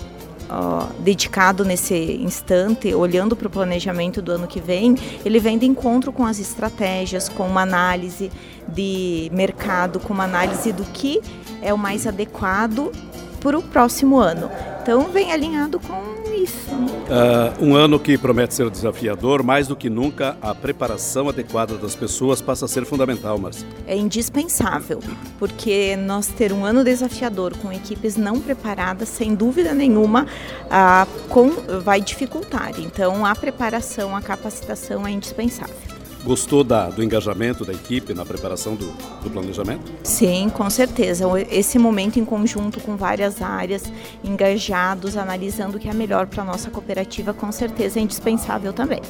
dedicado 0.98 1.64
nesse 1.64 1.94
instante, 1.94 2.94
olhando 2.94 3.34
para 3.34 3.46
o 3.46 3.50
planejamento 3.50 4.20
do 4.20 4.32
ano 4.32 4.46
que 4.46 4.60
vem, 4.60 4.96
ele 5.24 5.38
vem 5.38 5.58
de 5.58 5.66
encontro 5.66 6.12
com 6.12 6.24
as 6.24 6.38
estratégias, 6.38 7.28
com 7.28 7.46
uma 7.46 7.62
análise 7.62 8.30
de 8.68 9.30
mercado, 9.32 9.98
com 9.98 10.12
uma 10.12 10.24
análise 10.24 10.72
do 10.72 10.84
que 10.84 11.20
é 11.60 11.72
o 11.72 11.78
mais 11.78 12.06
adequado 12.06 12.92
para 13.40 13.58
o 13.58 13.62
próximo 13.62 14.18
ano. 14.18 14.50
Então, 14.82 15.08
vem 15.08 15.32
alinhado 15.32 15.80
com 15.80 16.21
Uh, 16.50 17.64
um 17.64 17.74
ano 17.74 17.98
que 17.98 18.16
promete 18.16 18.54
ser 18.54 18.70
desafiador, 18.70 19.42
mais 19.42 19.68
do 19.68 19.76
que 19.76 19.90
nunca, 19.90 20.36
a 20.40 20.54
preparação 20.54 21.28
adequada 21.28 21.76
das 21.76 21.94
pessoas 21.94 22.40
passa 22.40 22.64
a 22.64 22.68
ser 22.68 22.84
fundamental, 22.84 23.38
Marcia. 23.38 23.66
É 23.86 23.96
indispensável, 23.96 25.00
porque 25.38 25.96
nós 25.96 26.26
ter 26.26 26.52
um 26.52 26.64
ano 26.64 26.82
desafiador 26.84 27.56
com 27.56 27.72
equipes 27.72 28.16
não 28.16 28.40
preparadas, 28.40 29.08
sem 29.08 29.34
dúvida 29.34 29.74
nenhuma, 29.74 30.26
uh, 30.66 31.28
com, 31.28 31.50
vai 31.82 32.00
dificultar. 32.00 32.72
Então, 32.78 33.26
a 33.26 33.34
preparação, 33.34 34.16
a 34.16 34.22
capacitação 34.22 35.06
é 35.06 35.10
indispensável. 35.10 35.91
Gostou 36.24 36.62
da, 36.62 36.88
do 36.88 37.02
engajamento 37.02 37.64
da 37.64 37.72
equipe 37.72 38.14
na 38.14 38.24
preparação 38.24 38.76
do, 38.76 38.86
do, 39.22 39.30
planejamento? 39.30 39.90
Sim, 40.04 40.48
com 40.50 40.68
certeza. 40.70 41.24
Esse 41.50 41.78
momento 41.78 42.20
em 42.20 42.24
conjunto 42.24 42.80
com 42.80 42.96
várias 42.96 43.42
áreas, 43.42 43.84
engajados, 44.22 45.16
analisando 45.16 45.76
o 45.76 45.80
que 45.80 45.88
é 45.88 45.94
melhor 45.94 46.26
para 46.26 46.42
a 46.42 46.46
nossa 46.46 46.70
cooperativa, 46.70 47.34
com 47.34 47.50
certeza 47.50 47.98
é 47.98 48.02
indispensável 48.02 48.72
também. 48.72 49.00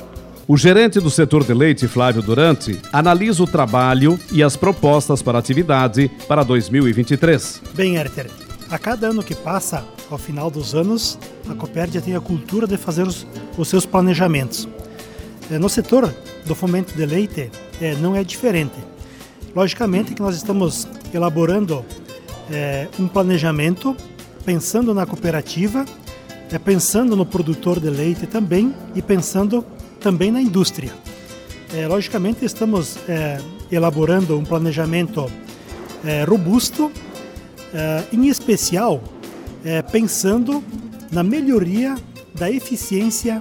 O 0.49 0.57
gerente 0.57 0.99
do 1.01 1.11
setor 1.11 1.45
de 1.45 1.55
leite, 1.55 1.87
Flávio 1.87 2.21
Durante, 2.21 2.81
analisa 2.93 3.43
o 3.43 3.47
trabalho 3.47 4.19
e 4.33 4.43
as 4.43 4.57
propostas 4.57 5.23
para 5.23 5.39
a 5.39 5.41
atividade 5.41 6.11
para 6.27 6.43
2023. 6.43 7.63
Bem, 7.75 7.97
Herter, 7.97 8.29
a 8.69 8.79
cada 8.79 9.09
ano 9.09 9.23
que 9.23 9.35
passa, 9.35 9.85
ao 10.11 10.19
final 10.19 10.51
dos 10.51 10.75
anos, 10.75 11.19
a 11.49 11.55
Copérdia 11.55 12.01
tem 12.01 12.17
a 12.17 12.21
cultura 12.21 12.67
de 12.67 12.77
fazer 12.77 13.07
os, 13.07 13.27
os 13.57 13.69
seus 13.69 13.87
planejamentos. 13.87 14.67
É, 15.53 15.59
no 15.59 15.69
setor 15.69 16.11
do 16.47 16.55
fomento 16.55 16.97
de 16.97 17.05
leite 17.05 17.51
é, 17.79 17.95
não 17.97 18.17
é 18.17 18.25
diferente. 18.25 18.73
Logicamente 19.55 20.15
que 20.15 20.23
nós 20.23 20.35
estamos 20.35 20.89
elaborando 21.13 21.85
é, 22.51 22.89
um 22.99 23.07
planejamento 23.07 23.95
pensando 24.47 24.95
na 24.95 25.05
cooperativa, 25.05 25.85
pensando 26.65 27.15
no 27.15 27.27
produtor 27.27 27.79
de 27.79 27.91
leite 27.91 28.27
também 28.27 28.75
e 28.95 29.03
pensando 29.03 29.63
também 30.01 30.31
na 30.31 30.41
indústria. 30.41 30.93
Logicamente 31.89 32.45
estamos 32.45 32.99
elaborando 33.71 34.37
um 34.37 34.45
planejamento 34.45 35.31
robusto, 36.29 36.93
em 38.13 38.29
especial 38.29 39.03
pensando 39.91 40.63
na 41.11 41.23
melhoria 41.23 41.97
da 42.35 42.51
eficiência 42.51 43.41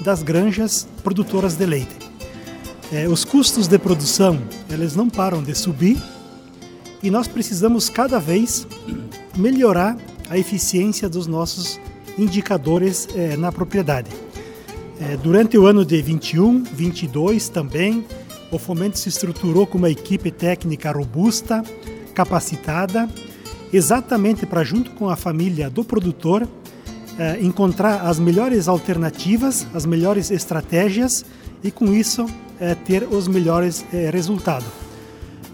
das 0.00 0.22
granjas 0.22 0.88
produtoras 1.02 1.56
de 1.56 1.66
leite. 1.66 1.96
É, 2.92 3.08
os 3.08 3.24
custos 3.24 3.68
de 3.68 3.78
produção 3.78 4.40
eles 4.68 4.96
não 4.96 5.08
param 5.08 5.42
de 5.42 5.54
subir 5.54 5.96
e 7.02 7.10
nós 7.10 7.28
precisamos 7.28 7.88
cada 7.88 8.18
vez 8.18 8.66
melhorar 9.36 9.96
a 10.28 10.36
eficiência 10.36 11.08
dos 11.08 11.26
nossos 11.26 11.80
indicadores 12.18 13.08
é, 13.14 13.36
na 13.36 13.52
propriedade. 13.52 14.10
É, 15.00 15.16
durante 15.16 15.56
o 15.56 15.66
ano 15.66 15.84
de 15.84 16.00
21, 16.02 16.64
22 16.64 17.48
também, 17.48 18.04
o 18.50 18.58
Fomento 18.58 18.98
se 18.98 19.08
estruturou 19.08 19.66
com 19.66 19.78
uma 19.78 19.90
equipe 19.90 20.30
técnica 20.30 20.92
robusta, 20.92 21.62
capacitada, 22.14 23.08
exatamente 23.72 24.44
para, 24.44 24.62
junto 24.64 24.90
com 24.90 25.08
a 25.08 25.16
família 25.16 25.70
do 25.70 25.84
produtor, 25.84 26.46
é, 27.20 27.38
encontrar 27.42 28.06
as 28.06 28.18
melhores 28.18 28.66
alternativas, 28.66 29.66
as 29.74 29.84
melhores 29.84 30.30
estratégias 30.30 31.22
e 31.62 31.70
com 31.70 31.92
isso 31.92 32.24
é, 32.58 32.74
ter 32.74 33.02
os 33.02 33.28
melhores 33.28 33.84
é, 33.92 34.08
resultados. 34.08 34.66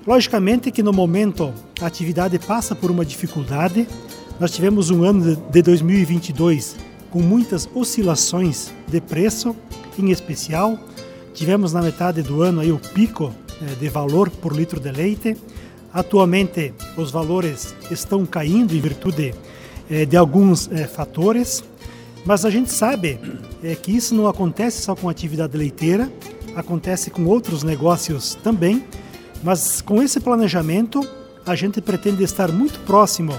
Logicamente 0.07 0.71
que 0.71 0.81
no 0.81 0.93
momento 0.93 1.53
a 1.81 1.87
atividade 1.87 2.39
passa 2.39 2.77
por 2.77 2.89
uma 2.89 3.05
dificuldade. 3.05 3.89
Nós 4.39 4.53
tivemos 4.53 4.91
um 4.91 5.03
ano 5.03 5.35
de 5.35 5.61
2022 5.61 6.77
com 7.11 7.21
muitas 7.21 7.69
oscilações 7.75 8.73
de 8.87 9.01
preço, 9.01 9.57
em 9.99 10.13
especial 10.13 10.79
tivemos 11.35 11.73
na 11.73 11.83
metade 11.83 12.23
do 12.23 12.43
ano 12.43 12.61
aí 12.61 12.71
o 12.71 12.79
pico 12.79 13.35
é, 13.61 13.75
de 13.75 13.89
valor 13.89 14.31
por 14.31 14.55
litro 14.55 14.79
de 14.79 14.93
leite. 14.93 15.37
Atualmente 15.93 16.73
os 16.97 17.11
valores 17.11 17.75
estão 17.91 18.25
caindo 18.25 18.73
em 18.73 18.81
virtude 18.81 19.35
de 20.07 20.16
alguns 20.16 20.71
é, 20.71 20.87
fatores, 20.87 21.62
mas 22.25 22.45
a 22.45 22.50
gente 22.50 22.73
sabe 22.73 23.21
é, 23.62 23.75
que 23.75 23.97
isso 23.97 24.14
não 24.14 24.26
acontece 24.26 24.83
só 24.83 24.97
com 24.97 25.09
a 25.09 25.11
atividade 25.12 25.57
leiteira, 25.57 26.11
acontece 26.57 27.11
com 27.11 27.25
outros 27.26 27.62
negócios 27.62 28.35
também, 28.43 28.85
mas 29.45 29.81
com 29.81 30.02
esse 30.02 30.19
planejamento 30.19 31.00
a 31.47 31.55
gente 31.55 31.81
pretende 31.81 32.25
estar 32.25 32.50
muito 32.50 32.81
próximo 32.81 33.33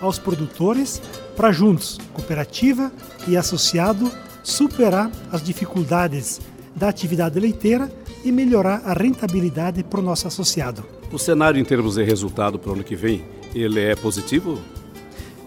aos 0.00 0.18
produtores 0.18 1.00
para 1.34 1.50
juntos, 1.50 1.98
cooperativa 2.12 2.92
e 3.26 3.36
associado, 3.36 4.10
superar 4.42 5.10
as 5.32 5.42
dificuldades 5.42 6.40
da 6.76 6.88
atividade 6.88 7.40
leiteira 7.40 7.90
e 8.24 8.30
melhorar 8.30 8.82
a 8.84 8.92
rentabilidade 8.92 9.82
para 9.82 10.00
o 10.00 10.02
nosso 10.02 10.26
associado. 10.26 10.84
O 11.10 11.18
cenário 11.18 11.60
em 11.60 11.64
termos 11.64 11.94
de 11.94 12.02
resultado 12.02 12.58
para 12.58 12.70
o 12.70 12.74
ano 12.74 12.84
que 12.84 12.96
vem, 12.96 13.24
ele 13.54 13.80
é 13.80 13.94
positivo? 13.94 14.58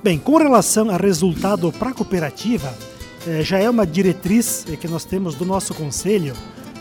Bem, 0.03 0.19
com 0.19 0.37
relação 0.37 0.91
a 0.91 0.95
resultado 0.95 1.71
para 1.71 1.89
a 1.89 1.93
cooperativa, 1.93 2.71
eh, 3.25 3.43
já 3.43 3.57
é 3.57 3.67
uma 3.67 3.85
diretriz 3.85 4.63
eh, 4.69 4.75
que 4.75 4.87
nós 4.87 5.03
temos 5.03 5.33
do 5.33 5.43
nosso 5.43 5.73
conselho, 5.73 6.35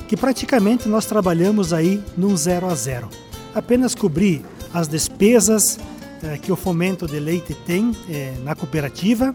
que 0.06 0.16
praticamente 0.16 0.86
nós 0.86 1.06
trabalhamos 1.06 1.72
aí 1.72 2.02
num 2.14 2.36
zero 2.36 2.66
a 2.66 2.74
zero. 2.74 3.08
Apenas 3.54 3.94
cobrir 3.94 4.44
as 4.72 4.86
despesas 4.86 5.78
é, 6.22 6.36
que 6.36 6.52
o 6.52 6.56
fomento 6.56 7.06
de 7.06 7.18
leite 7.18 7.54
tem 7.66 7.96
na 8.44 8.54
cooperativa 8.54 9.34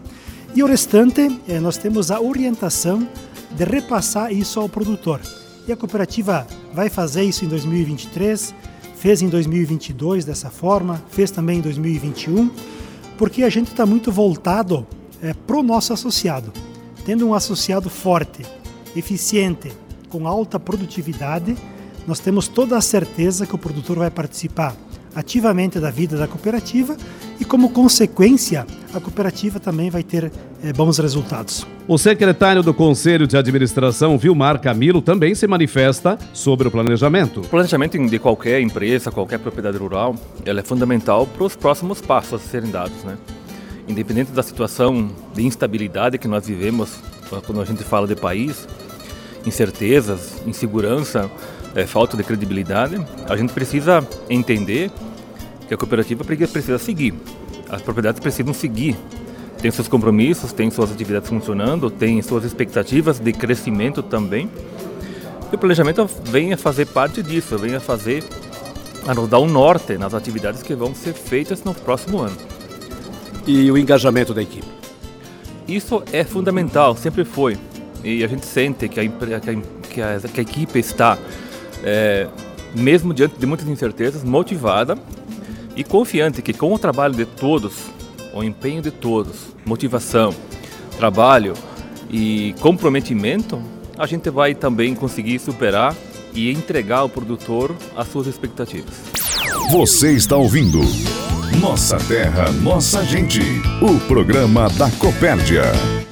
e 0.54 0.62
o 0.62 0.66
restante 0.66 1.28
nós 1.60 1.76
temos 1.76 2.10
a 2.10 2.20
orientação 2.20 3.06
de 3.50 3.64
repassar 3.64 4.32
isso 4.32 4.60
ao 4.60 4.68
produtor. 4.68 5.20
E 5.66 5.72
a 5.72 5.76
cooperativa 5.76 6.46
vai 6.72 6.88
fazer 6.88 7.24
isso 7.24 7.44
em 7.44 7.48
2023, 7.48 8.54
fez 8.96 9.22
em 9.22 9.28
2022 9.28 10.24
dessa 10.24 10.50
forma, 10.50 11.02
fez 11.10 11.30
também 11.30 11.58
em 11.58 11.62
2021, 11.62 12.50
porque 13.16 13.42
a 13.42 13.50
gente 13.50 13.68
está 13.68 13.86
muito 13.86 14.10
voltado 14.10 14.86
é, 15.22 15.32
para 15.34 15.56
o 15.56 15.62
nosso 15.62 15.92
associado. 15.92 16.52
Tendo 17.04 17.26
um 17.26 17.34
associado 17.34 17.90
forte, 17.90 18.44
eficiente, 18.94 19.72
com 20.08 20.26
alta 20.26 20.58
produtividade, 20.58 21.56
nós 22.06 22.18
temos 22.20 22.48
toda 22.48 22.76
a 22.76 22.80
certeza 22.80 23.46
que 23.46 23.54
o 23.54 23.58
produtor 23.58 23.98
vai 23.98 24.10
participar 24.10 24.76
ativamente 25.14 25.78
da 25.78 25.90
vida 25.90 26.16
da 26.16 26.26
cooperativa 26.26 26.96
e, 27.38 27.44
como 27.44 27.70
consequência, 27.70 28.66
a 28.94 29.00
cooperativa 29.00 29.58
também 29.58 29.90
vai 29.90 30.02
ter 30.02 30.30
é, 30.62 30.72
bons 30.72 30.98
resultados. 30.98 31.66
O 31.88 31.98
secretário 31.98 32.62
do 32.62 32.72
Conselho 32.72 33.26
de 33.26 33.36
Administração, 33.36 34.16
Vilmar 34.16 34.60
Camilo, 34.60 35.02
também 35.02 35.34
se 35.34 35.46
manifesta 35.46 36.18
sobre 36.32 36.68
o 36.68 36.70
planejamento. 36.70 37.40
O 37.40 37.48
planejamento 37.48 37.98
de 38.06 38.18
qualquer 38.18 38.60
empresa, 38.60 39.10
qualquer 39.10 39.38
propriedade 39.38 39.76
rural, 39.76 40.14
ela 40.44 40.60
é 40.60 40.62
fundamental 40.62 41.26
para 41.26 41.44
os 41.44 41.56
próximos 41.56 42.00
passos 42.00 42.34
a 42.34 42.38
serem 42.38 42.70
dados. 42.70 43.02
Né? 43.04 43.16
Independente 43.88 44.30
da 44.30 44.42
situação 44.42 45.10
de 45.34 45.42
instabilidade 45.42 46.18
que 46.18 46.28
nós 46.28 46.46
vivemos, 46.46 46.98
quando 47.46 47.60
a 47.60 47.64
gente 47.64 47.82
fala 47.82 48.06
de 48.06 48.14
país, 48.14 48.68
incertezas, 49.44 50.40
insegurança, 50.46 51.30
é, 51.74 51.86
falta 51.86 52.16
de 52.16 52.22
credibilidade, 52.22 52.96
a 53.28 53.36
gente 53.36 53.52
precisa 53.52 54.06
entender 54.28 54.90
que 55.66 55.74
a 55.74 55.76
cooperativa 55.76 56.24
precisa 56.24 56.78
seguir. 56.78 57.14
As 57.68 57.80
propriedades 57.80 58.20
precisam 58.20 58.52
seguir. 58.52 58.96
Tem 59.60 59.70
seus 59.70 59.88
compromissos, 59.88 60.52
tem 60.52 60.70
suas 60.70 60.90
atividades 60.90 61.28
funcionando, 61.28 61.88
tem 61.88 62.20
suas 62.20 62.44
expectativas 62.44 63.18
de 63.18 63.32
crescimento 63.32 64.02
também. 64.02 64.50
E 65.50 65.54
o 65.54 65.58
planejamento 65.58 66.08
vem 66.24 66.52
a 66.52 66.56
fazer 66.56 66.86
parte 66.86 67.22
disso, 67.22 67.56
vem 67.56 67.74
a 67.74 67.80
fazer 67.80 68.24
a 69.06 69.14
nos 69.14 69.28
dar 69.28 69.38
um 69.38 69.46
norte 69.46 69.96
nas 69.96 70.14
atividades 70.14 70.62
que 70.62 70.74
vão 70.74 70.94
ser 70.94 71.14
feitas 71.14 71.62
no 71.64 71.74
próximo 71.74 72.20
ano. 72.20 72.36
E 73.46 73.70
o 73.70 73.78
engajamento 73.78 74.34
da 74.34 74.42
equipe? 74.42 74.66
Isso 75.66 76.02
é 76.12 76.24
fundamental, 76.24 76.96
sempre 76.96 77.24
foi. 77.24 77.56
E 78.04 78.24
a 78.24 78.26
gente 78.26 78.44
sente 78.44 78.88
que 78.88 79.00
a, 79.00 79.08
que 79.08 80.02
a, 80.02 80.18
que 80.28 80.40
a 80.40 80.42
equipe 80.42 80.78
está 80.78 81.18
é, 81.82 82.28
mesmo 82.74 83.12
diante 83.12 83.38
de 83.38 83.46
muitas 83.46 83.68
incertezas, 83.68 84.24
motivada 84.24 84.96
e 85.76 85.82
confiante 85.84 86.42
que 86.42 86.52
com 86.52 86.72
o 86.72 86.78
trabalho 86.78 87.14
de 87.14 87.24
todos, 87.24 87.74
o 88.34 88.42
empenho 88.42 88.82
de 88.82 88.90
todos, 88.90 89.54
motivação, 89.64 90.34
trabalho 90.96 91.54
e 92.10 92.54
comprometimento, 92.60 93.60
a 93.98 94.06
gente 94.06 94.30
vai 94.30 94.54
também 94.54 94.94
conseguir 94.94 95.38
superar 95.38 95.94
e 96.34 96.50
entregar 96.50 96.98
ao 96.98 97.08
produtor 97.08 97.74
as 97.96 98.08
suas 98.08 98.26
expectativas. 98.26 98.94
Você 99.70 100.12
está 100.12 100.36
ouvindo 100.36 100.80
Nossa 101.60 101.98
Terra, 101.98 102.50
Nossa 102.62 103.04
Gente, 103.04 103.40
o 103.80 103.98
programa 104.06 104.68
da 104.70 104.90
Copérdia. 104.92 105.62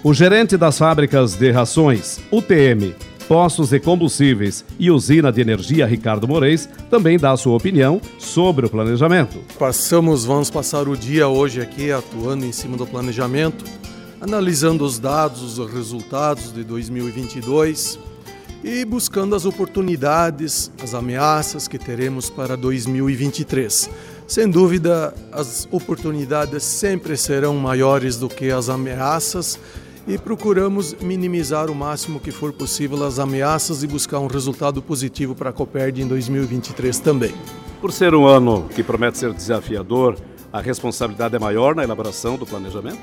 O 0.02 0.14
gerente 0.14 0.56
das 0.56 0.78
fábricas 0.78 1.34
de 1.34 1.50
rações, 1.50 2.20
UTM, 2.30 2.94
Postos 3.30 3.72
e 3.72 3.78
Combustíveis 3.78 4.64
e 4.76 4.90
Usina 4.90 5.30
de 5.30 5.40
Energia 5.40 5.86
Ricardo 5.86 6.26
Moreis 6.26 6.68
também 6.90 7.16
dá 7.16 7.36
sua 7.36 7.56
opinião 7.56 8.00
sobre 8.18 8.66
o 8.66 8.68
planejamento. 8.68 9.38
Passamos, 9.56 10.24
vamos 10.24 10.50
passar 10.50 10.88
o 10.88 10.96
dia 10.96 11.28
hoje 11.28 11.60
aqui 11.60 11.92
atuando 11.92 12.44
em 12.44 12.50
cima 12.50 12.76
do 12.76 12.84
planejamento, 12.84 13.64
analisando 14.20 14.84
os 14.84 14.98
dados, 14.98 15.60
os 15.60 15.72
resultados 15.72 16.52
de 16.52 16.64
2022 16.64 18.00
e 18.64 18.84
buscando 18.84 19.36
as 19.36 19.44
oportunidades, 19.44 20.72
as 20.82 20.92
ameaças 20.92 21.68
que 21.68 21.78
teremos 21.78 22.28
para 22.28 22.56
2023. 22.56 23.88
Sem 24.26 24.50
dúvida, 24.50 25.14
as 25.30 25.68
oportunidades 25.70 26.64
sempre 26.64 27.16
serão 27.16 27.54
maiores 27.54 28.16
do 28.16 28.28
que 28.28 28.50
as 28.50 28.68
ameaças 28.68 29.56
e 30.10 30.18
procuramos 30.18 30.92
minimizar 31.00 31.70
o 31.70 31.74
máximo 31.74 32.18
que 32.18 32.32
for 32.32 32.52
possível 32.52 33.04
as 33.04 33.20
ameaças 33.20 33.84
e 33.84 33.86
buscar 33.86 34.18
um 34.18 34.26
resultado 34.26 34.82
positivo 34.82 35.36
para 35.36 35.50
a 35.50 35.52
Coperd 35.52 36.02
em 36.02 36.08
2023 36.08 36.98
também. 36.98 37.32
Por 37.80 37.92
ser 37.92 38.12
um 38.12 38.26
ano 38.26 38.68
que 38.74 38.82
promete 38.82 39.18
ser 39.18 39.32
desafiador, 39.32 40.16
a 40.52 40.60
responsabilidade 40.60 41.36
é 41.36 41.38
maior 41.38 41.76
na 41.76 41.84
elaboração 41.84 42.36
do 42.36 42.44
planejamento? 42.44 42.98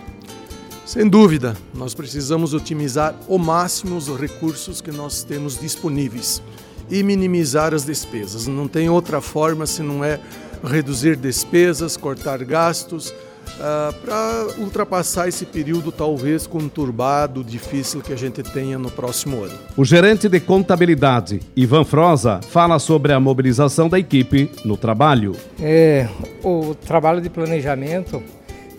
Sem 0.86 1.08
dúvida, 1.08 1.56
nós 1.74 1.94
precisamos 1.94 2.54
otimizar 2.54 3.16
ao 3.30 3.38
máximo 3.38 3.96
os 3.96 4.10
recursos 4.10 4.82
que 4.82 4.92
nós 4.92 5.24
temos 5.24 5.58
disponíveis 5.58 6.44
e 6.90 7.02
minimizar 7.04 7.74
as 7.74 7.86
despesas. 7.86 8.48
Não 8.48 8.68
tem 8.68 8.90
outra 8.90 9.22
forma 9.22 9.66
se 9.66 9.82
não 9.82 10.04
é 10.04 10.20
reduzir 10.62 11.16
despesas, 11.16 11.96
cortar 11.96 12.44
gastos, 12.44 13.14
uh, 13.48 13.62
ah, 13.62 13.94
para 14.04 14.48
ultrapassar 14.60 15.28
esse 15.28 15.46
período 15.46 15.92
talvez 15.92 16.46
conturbado, 16.46 17.44
difícil 17.44 18.02
que 18.02 18.14
a 18.14 18.16
gente 18.16 18.44
tenha 18.44 18.78
no 18.78 18.92
próximo 18.92 19.44
ano. 19.44 19.58
O 19.76 19.84
gerente 19.84 20.30
de 20.30 20.40
contabilidade, 20.40 21.40
Ivan 21.56 21.84
Froza, 21.84 22.40
fala 22.50 22.80
sobre 22.80 23.14
a 23.14 23.20
mobilização 23.20 23.90
da 23.90 24.00
equipe 24.00 24.52
no 24.64 24.78
trabalho. 24.78 25.36
É, 25.60 26.08
o 26.44 26.76
trabalho 26.76 27.22
de 27.22 27.30
planejamento, 27.30 28.22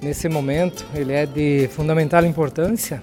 nesse 0.03 0.29
momento, 0.29 0.85
ele 0.95 1.13
é 1.13 1.27
de 1.27 1.69
fundamental 1.73 2.25
importância 2.25 3.03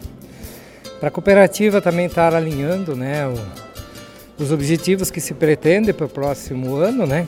para 0.99 1.09
a 1.09 1.11
cooperativa 1.11 1.81
também 1.81 2.05
estar 2.05 2.33
alinhando 2.33 2.95
né, 2.95 3.27
o, 3.27 4.43
os 4.43 4.51
objetivos 4.51 5.11
que 5.11 5.21
se 5.21 5.33
pretende 5.33 5.93
para 5.93 6.05
o 6.05 6.09
próximo 6.09 6.75
ano, 6.75 7.05
né? 7.05 7.27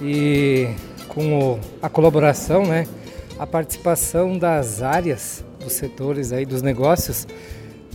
E 0.00 0.68
com 1.08 1.38
o, 1.38 1.60
a 1.82 1.88
colaboração, 1.88 2.64
né? 2.66 2.86
A 3.38 3.46
participação 3.46 4.38
das 4.38 4.82
áreas, 4.82 5.44
dos 5.62 5.72
setores 5.72 6.32
aí 6.32 6.44
dos 6.44 6.62
negócios, 6.62 7.26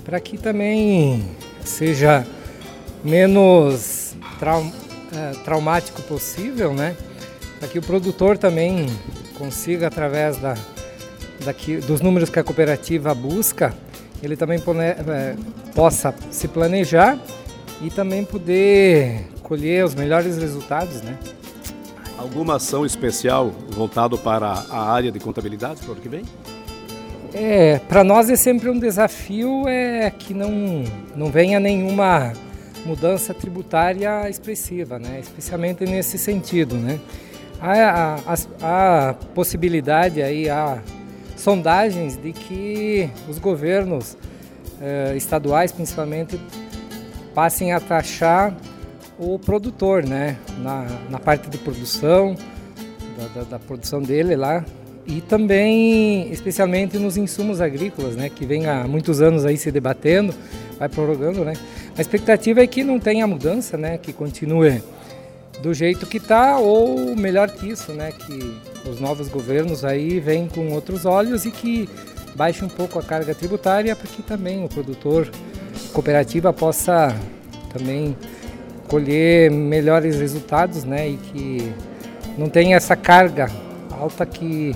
para 0.04 0.20
que 0.20 0.38
também 0.38 1.24
seja 1.64 2.26
menos 3.04 4.16
trau, 4.40 4.66
é, 5.16 5.32
traumático 5.44 6.02
possível, 6.04 6.74
né? 6.74 6.96
Para 7.60 7.68
que 7.68 7.80
o 7.80 7.82
produtor 7.82 8.38
também 8.38 8.88
consiga, 9.38 9.88
através 9.88 10.38
da, 10.38 10.56
daqui, 11.44 11.78
dos 11.78 12.02
números 12.02 12.30
que 12.30 12.40
a 12.40 12.44
cooperativa 12.44 13.14
busca, 13.14 13.74
ele 14.22 14.36
também 14.36 14.60
pone, 14.60 14.84
é, 14.84 15.36
possa 15.74 16.14
se 16.32 16.48
planejar 16.48 17.18
e 17.82 17.90
também 17.90 18.26
poder 18.26 19.28
colher 19.44 19.86
os 19.86 19.96
melhores 19.96 20.38
resultados, 20.38 21.02
né? 21.02 21.18
Alguma 22.20 22.58
ação 22.58 22.86
especial 22.86 23.50
voltado 23.70 24.18
para 24.18 24.48
a 24.48 24.92
área 24.92 25.10
de 25.10 25.22
contabilidade 25.22 25.80
para 25.80 25.90
o 25.90 25.92
ano 25.94 26.02
que 26.02 26.10
vem? 26.10 26.24
É, 27.34 27.80
para 27.88 28.04
nós 28.04 28.30
é 28.30 28.36
sempre 28.36 28.70
um 28.70 28.78
desafio 28.78 29.66
é 29.70 30.12
que 30.12 30.34
não, 30.34 30.84
não 31.16 31.32
venha 31.32 31.62
nenhuma 31.62 32.34
mudança 32.86 33.34
tributária 33.34 34.30
expressiva, 34.30 35.00
né? 35.00 35.22
especialmente 35.22 35.86
nesse 35.86 36.18
sentido. 36.18 36.76
Né? 36.76 37.00
Há, 37.62 38.20
há, 38.28 39.10
há 39.10 39.14
possibilidade, 39.34 40.22
aí, 40.22 40.50
há 40.50 40.80
sondagens 41.38 42.18
de 42.18 42.34
que 42.34 43.10
os 43.30 43.40
governos 43.40 44.18
eh, 44.82 45.14
estaduais, 45.16 45.72
principalmente, 45.72 46.38
passem 47.34 47.72
a 47.72 47.80
taxar 47.80 48.54
o 49.20 49.38
produtor, 49.38 50.04
né? 50.04 50.38
Na, 50.60 50.88
na 51.10 51.20
parte 51.20 51.50
de 51.50 51.58
produção, 51.58 52.36
da, 53.18 53.42
da, 53.42 53.50
da, 53.50 53.60
produção 53.60 54.02
dele 54.02 54.36
lá. 54.36 54.66
E 55.06 55.22
também, 55.22 56.32
especialmente 56.32 56.98
nos 56.98 57.18
insumos 57.18 57.60
agrícolas, 57.60 58.16
né? 58.16 58.30
Que 58.30 58.46
vem 58.46 58.68
há 58.68 58.88
muitos 58.88 59.22
anos 59.22 59.46
aí 59.46 59.58
se 59.58 59.72
debatendo, 59.72 60.34
vai 60.78 60.88
prorrogando, 60.88 61.44
né? 61.44 61.54
A 61.98 62.02
expectativa 62.02 62.62
é 62.62 62.68
que 62.68 62.84
não 62.84 63.00
tenha 63.00 63.28
mudança, 63.28 63.78
né? 63.78 63.98
Que 63.98 64.14
continue 64.14 64.82
do 65.62 65.74
jeito 65.74 66.06
que 66.06 66.18
está 66.18 66.58
ou 66.58 67.16
melhor 67.16 67.50
que 67.50 67.70
isso, 67.70 67.92
né? 67.92 68.12
Que 68.12 68.58
os 68.90 69.02
novos 69.02 69.28
governos 69.28 69.84
aí 69.84 70.20
vêm 70.20 70.48
com 70.48 70.72
outros 70.72 71.06
olhos 71.06 71.46
e 71.46 71.52
que 71.52 71.90
baixe 72.36 72.64
um 72.64 72.70
pouco 72.70 72.98
a 72.98 73.04
carga 73.04 73.36
tributária 73.36 73.94
para 73.96 74.08
que 74.08 74.22
também 74.22 74.64
o 74.64 74.70
produtor 74.70 75.30
cooperativa 75.92 76.54
possa 76.54 77.14
também 77.74 78.16
colher 78.90 79.52
melhores 79.52 80.20
resultados, 80.20 80.84
né? 80.84 81.10
E 81.10 81.18
que 81.18 81.74
não 82.38 82.50
tenha 82.50 82.76
essa 82.76 82.96
carga 82.96 83.50
alta 83.92 84.26
que 84.26 84.76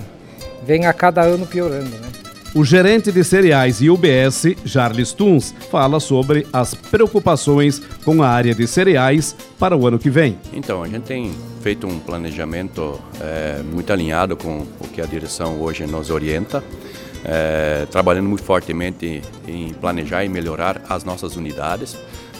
vem 0.66 0.86
a 0.86 0.92
cada 0.92 1.22
ano 1.22 1.46
piorando, 1.46 1.90
né? 1.90 2.08
O 2.54 2.64
gerente 2.64 3.10
de 3.10 3.24
cereais 3.24 3.80
e 3.80 3.90
UBS, 3.90 4.54
Charles 4.64 5.12
Tuns, 5.12 5.52
fala 5.72 5.98
sobre 5.98 6.46
as 6.52 6.72
preocupações 6.72 7.82
com 8.04 8.22
a 8.22 8.28
área 8.28 8.54
de 8.54 8.64
cereais 8.68 9.34
para 9.58 9.76
o 9.76 9.88
ano 9.88 9.98
que 9.98 10.08
vem. 10.08 10.38
Então, 10.52 10.80
a 10.80 10.86
gente 10.86 11.02
tem 11.02 11.32
feito 11.60 11.84
um 11.84 11.98
planejamento 11.98 13.00
é, 13.20 13.60
muito 13.60 13.92
alinhado 13.92 14.36
com 14.36 14.64
o 14.78 14.86
que 14.86 15.00
a 15.00 15.04
direção 15.04 15.60
hoje 15.60 15.84
nos 15.84 16.10
orienta, 16.10 16.62
é, 17.24 17.88
trabalhando 17.90 18.28
muito 18.28 18.44
fortemente 18.44 19.20
em 19.48 19.74
planejar 19.74 20.24
e 20.24 20.28
melhorar 20.28 20.80
as 20.88 21.02
nossas 21.02 21.34
unidades 21.34 21.96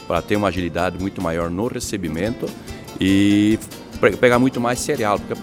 para 0.06 0.22
ter 0.22 0.36
uma 0.36 0.48
agilidade 0.48 0.98
muito 0.98 1.22
maior 1.22 1.50
no 1.50 1.66
recebimento 1.66 2.46
e 3.00 3.58
pegar 4.20 4.38
muito 4.38 4.60
mais 4.60 4.78
cereal, 4.80 5.18
porque 5.18 5.34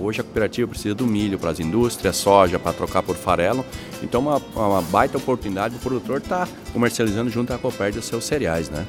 hoje 0.00 0.20
a 0.20 0.24
cooperativa 0.24 0.68
precisa 0.68 0.94
do 0.94 1.06
milho 1.06 1.38
para 1.38 1.50
as 1.50 1.60
indústrias, 1.60 2.16
soja 2.16 2.58
para 2.58 2.72
trocar 2.72 3.02
por 3.02 3.16
farelo. 3.16 3.64
Então, 4.02 4.20
uma, 4.20 4.40
uma 4.54 4.82
baita 4.82 5.18
oportunidade 5.18 5.74
para 5.74 5.78
o 5.78 5.82
produtor 5.82 6.18
estar 6.18 6.46
tá 6.46 6.52
comercializando 6.72 7.30
junto 7.30 7.52
à 7.52 7.58
Copérdia 7.58 8.00
os 8.00 8.06
seus 8.06 8.24
cereais. 8.24 8.70
Né? 8.70 8.86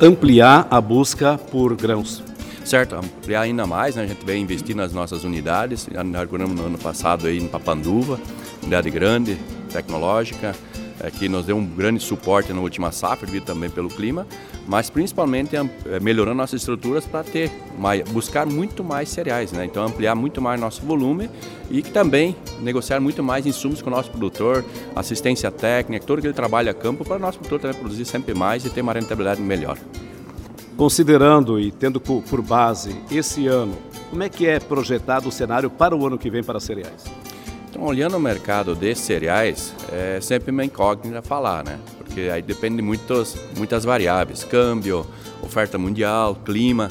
Ampliar 0.00 0.66
a 0.70 0.80
busca 0.80 1.38
por 1.50 1.74
grãos. 1.74 2.22
Certo, 2.64 2.94
ampliar 2.94 3.40
ainda 3.40 3.66
mais, 3.66 3.96
né? 3.96 4.02
a 4.02 4.06
gente 4.06 4.24
vem 4.24 4.42
investir 4.42 4.76
nas 4.76 4.92
nossas 4.92 5.24
unidades, 5.24 5.88
inauguramos 5.88 6.54
no 6.54 6.66
ano 6.66 6.78
passado 6.78 7.26
aí 7.26 7.38
em 7.38 7.48
Papanduva, 7.48 8.20
unidade 8.62 8.90
grande, 8.90 9.36
tecnológica, 9.72 10.54
é, 11.00 11.10
que 11.10 11.28
nos 11.28 11.46
deu 11.46 11.56
um 11.56 11.64
grande 11.64 12.02
suporte 12.02 12.52
na 12.52 12.60
última 12.60 12.92
safra, 12.92 13.26
devido 13.26 13.44
também 13.44 13.70
pelo 13.70 13.88
clima, 13.88 14.26
mas 14.66 14.90
principalmente 14.90 15.56
é, 15.56 16.00
melhorando 16.00 16.36
nossas 16.36 16.60
estruturas 16.60 17.06
para 17.06 17.24
ter 17.24 17.50
mais, 17.78 18.02
buscar 18.10 18.46
muito 18.46 18.84
mais 18.84 19.08
cereais, 19.08 19.52
né? 19.52 19.64
Então 19.64 19.84
ampliar 19.84 20.14
muito 20.14 20.40
mais 20.40 20.60
nosso 20.60 20.82
volume 20.82 21.30
e 21.70 21.82
que 21.82 21.90
também 21.90 22.36
negociar 22.60 23.00
muito 23.00 23.22
mais 23.22 23.46
insumos 23.46 23.80
com 23.80 23.90
o 23.90 23.92
nosso 23.92 24.10
produtor, 24.10 24.64
assistência 24.94 25.50
técnica, 25.50 26.04
todo 26.04 26.18
aquele 26.18 26.34
trabalho 26.34 26.70
a 26.70 26.74
campo 26.74 27.04
para 27.04 27.16
o 27.16 27.18
nosso 27.18 27.38
produtor 27.38 27.60
também 27.60 27.78
produzir 27.78 28.04
sempre 28.04 28.34
mais 28.34 28.64
e 28.64 28.70
ter 28.70 28.80
uma 28.80 28.92
rentabilidade 28.92 29.40
melhor. 29.40 29.78
Considerando 30.76 31.60
e 31.60 31.70
tendo 31.70 32.00
por 32.00 32.40
base 32.40 32.96
esse 33.10 33.46
ano, 33.46 33.76
como 34.08 34.22
é 34.22 34.28
que 34.28 34.46
é 34.46 34.58
projetado 34.58 35.28
o 35.28 35.32
cenário 35.32 35.70
para 35.70 35.94
o 35.94 36.06
ano 36.06 36.18
que 36.18 36.30
vem 36.30 36.42
para 36.42 36.58
cereais? 36.58 37.04
Olhando 37.80 38.18
o 38.18 38.20
mercado 38.20 38.74
de 38.74 38.94
cereais, 38.94 39.74
é 39.90 40.20
sempre 40.20 40.50
uma 40.50 40.62
incógnita 40.62 41.22
falar, 41.22 41.64
né? 41.64 41.78
Porque 41.96 42.20
aí 42.22 42.42
depende 42.42 42.76
de 42.76 42.82
muitos, 42.82 43.34
muitas 43.56 43.84
variáveis, 43.84 44.44
câmbio, 44.44 45.06
oferta 45.42 45.78
mundial, 45.78 46.34
clima. 46.44 46.90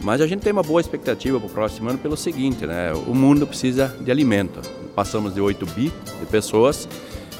Mas 0.00 0.20
a 0.20 0.28
gente 0.28 0.42
tem 0.42 0.52
uma 0.52 0.62
boa 0.62 0.80
expectativa 0.80 1.38
para 1.40 1.48
o 1.48 1.50
próximo 1.50 1.90
ano 1.90 1.98
pelo 1.98 2.16
seguinte, 2.16 2.64
né? 2.64 2.92
O 3.08 3.14
mundo 3.14 3.44
precisa 3.44 3.88
de 4.00 4.08
alimento. 4.08 4.60
Passamos 4.94 5.34
de 5.34 5.40
8 5.40 5.66
bi 5.66 5.92
de 6.20 6.26
pessoas 6.26 6.88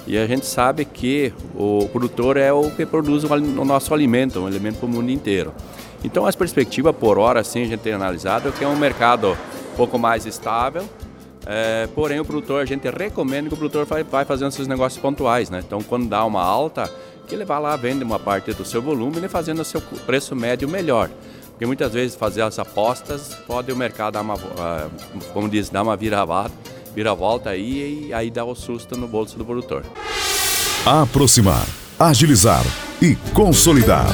e 0.04 0.18
a 0.18 0.26
gente 0.26 0.44
sabe 0.44 0.84
que 0.84 1.32
o 1.54 1.88
produtor 1.92 2.36
é 2.36 2.52
o 2.52 2.72
que 2.72 2.84
produz 2.84 3.22
o 3.22 3.64
nosso 3.64 3.94
alimento, 3.94 4.40
um 4.40 4.46
alimento 4.46 4.78
para 4.78 4.86
o 4.86 4.90
mundo 4.90 5.12
inteiro. 5.12 5.54
Então, 6.02 6.26
as 6.26 6.34
perspectivas 6.34 6.94
por 6.96 7.18
hora, 7.18 7.44
sim, 7.44 7.62
a 7.62 7.66
gente 7.66 7.80
tem 7.80 7.92
analisado 7.92 8.50
que 8.50 8.64
é 8.64 8.68
um 8.68 8.76
mercado 8.76 9.38
um 9.72 9.76
pouco 9.76 9.96
mais 9.96 10.26
estável, 10.26 10.84
é, 11.46 11.88
porém, 11.94 12.20
o 12.20 12.24
produtor, 12.24 12.62
a 12.62 12.64
gente 12.64 12.88
recomenda 12.88 13.48
que 13.48 13.54
o 13.54 13.56
produtor 13.56 13.86
vai, 13.86 14.24
fazendo 14.24 14.50
seus 14.50 14.68
negócios 14.68 15.00
pontuais, 15.00 15.50
né? 15.50 15.62
Então, 15.64 15.80
quando 15.82 16.08
dá 16.08 16.24
uma 16.24 16.42
alta, 16.42 16.90
que 17.26 17.34
ele 17.34 17.44
vá 17.44 17.58
lá, 17.58 17.76
vende 17.76 18.04
uma 18.04 18.18
parte 18.18 18.52
do 18.52 18.64
seu 18.64 18.82
volume 18.82 19.24
e 19.24 19.28
fazendo 19.28 19.60
o 19.60 19.64
seu 19.64 19.80
preço 19.80 20.34
médio 20.34 20.68
melhor. 20.68 21.10
Porque 21.50 21.66
muitas 21.66 21.92
vezes 21.92 22.16
fazer 22.16 22.42
as 22.42 22.58
apostas 22.58 23.34
pode 23.46 23.70
o 23.70 23.76
mercado 23.76 24.14
dar 24.14 24.22
uma, 24.22 24.34
ah, 24.58 24.88
como 25.32 25.48
diz, 25.48 25.68
dar 25.68 25.82
uma 25.82 25.96
viravolta, 25.96 26.52
viravolta 26.94 27.50
aí 27.50 28.08
e 28.08 28.14
aí 28.14 28.30
dá 28.30 28.44
o 28.44 28.54
susto 28.54 28.96
no 28.96 29.06
bolso 29.06 29.36
do 29.36 29.44
produtor. 29.44 29.84
Aproximar, 30.84 31.66
agilizar 31.98 32.64
e 33.00 33.14
consolidar. 33.34 34.08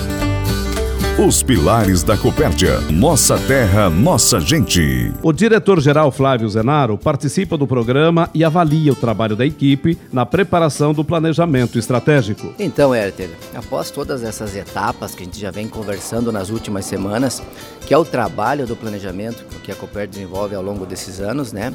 Os 1.18 1.42
pilares 1.42 2.02
da 2.02 2.14
Copérdia. 2.14 2.78
Nossa 2.92 3.38
terra, 3.38 3.88
nossa 3.88 4.38
gente. 4.38 5.10
O 5.22 5.32
diretor-geral 5.32 6.12
Flávio 6.12 6.46
Zenaro 6.46 6.98
participa 6.98 7.56
do 7.56 7.66
programa 7.66 8.28
e 8.34 8.44
avalia 8.44 8.92
o 8.92 8.94
trabalho 8.94 9.34
da 9.34 9.46
equipe 9.46 9.96
na 10.12 10.26
preparação 10.26 10.92
do 10.92 11.02
planejamento 11.02 11.78
estratégico. 11.78 12.52
Então, 12.58 12.94
Herter, 12.94 13.30
após 13.54 13.90
todas 13.90 14.22
essas 14.22 14.54
etapas 14.54 15.14
que 15.14 15.22
a 15.22 15.24
gente 15.24 15.40
já 15.40 15.50
vem 15.50 15.66
conversando 15.68 16.30
nas 16.30 16.50
últimas 16.50 16.84
semanas, 16.84 17.42
que 17.86 17.94
é 17.94 17.96
o 17.98 18.04
trabalho 18.04 18.66
do 18.66 18.76
planejamento 18.76 19.42
que 19.62 19.72
a 19.72 19.74
Copérdia 19.74 20.20
desenvolve 20.20 20.54
ao 20.54 20.62
longo 20.62 20.84
desses 20.84 21.18
anos, 21.18 21.50
né? 21.50 21.72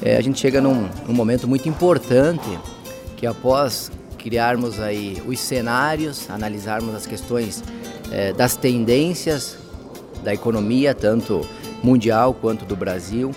É, 0.00 0.16
a 0.16 0.20
gente 0.20 0.38
chega 0.38 0.60
num, 0.60 0.88
num 1.08 1.12
momento 1.12 1.48
muito 1.48 1.68
importante 1.68 2.56
que 3.16 3.26
após 3.26 3.90
criarmos 4.16 4.78
aí 4.78 5.20
os 5.26 5.40
cenários, 5.40 6.30
analisarmos 6.30 6.94
as 6.94 7.04
questões 7.04 7.64
é, 8.10 8.32
das 8.32 8.56
tendências 8.56 9.56
da 10.22 10.32
economia, 10.32 10.94
tanto 10.94 11.40
mundial 11.82 12.34
quanto 12.34 12.64
do 12.64 12.74
Brasil, 12.74 13.32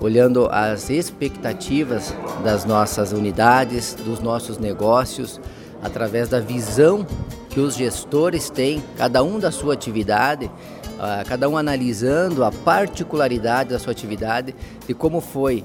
olhando 0.00 0.48
as 0.50 0.90
expectativas 0.90 2.14
das 2.42 2.64
nossas 2.64 3.12
unidades, 3.12 3.94
dos 3.94 4.20
nossos 4.20 4.58
negócios, 4.58 5.40
através 5.82 6.28
da 6.28 6.40
visão 6.40 7.06
que 7.50 7.60
os 7.60 7.76
gestores 7.76 8.48
têm, 8.48 8.82
cada 8.96 9.22
um 9.22 9.38
da 9.38 9.50
sua 9.50 9.74
atividade, 9.74 10.46
uh, 10.46 11.28
cada 11.28 11.48
um 11.48 11.56
analisando 11.56 12.44
a 12.44 12.50
particularidade 12.50 13.70
da 13.70 13.78
sua 13.78 13.92
atividade, 13.92 14.54
de 14.86 14.94
como 14.94 15.20
foi 15.20 15.64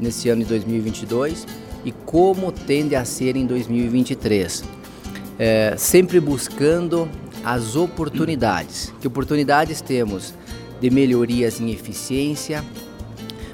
nesse 0.00 0.28
ano 0.28 0.42
de 0.42 0.48
2022 0.48 1.46
e 1.84 1.92
como 1.92 2.50
tende 2.50 2.96
a 2.96 3.04
ser 3.04 3.36
em 3.36 3.46
2023. 3.46 4.64
É, 5.38 5.74
sempre 5.76 6.18
buscando 6.18 7.08
as 7.48 7.76
oportunidades. 7.76 8.92
Que 9.00 9.06
oportunidades 9.06 9.80
temos 9.80 10.34
de 10.82 10.90
melhorias 10.90 11.58
em 11.58 11.70
eficiência, 11.70 12.62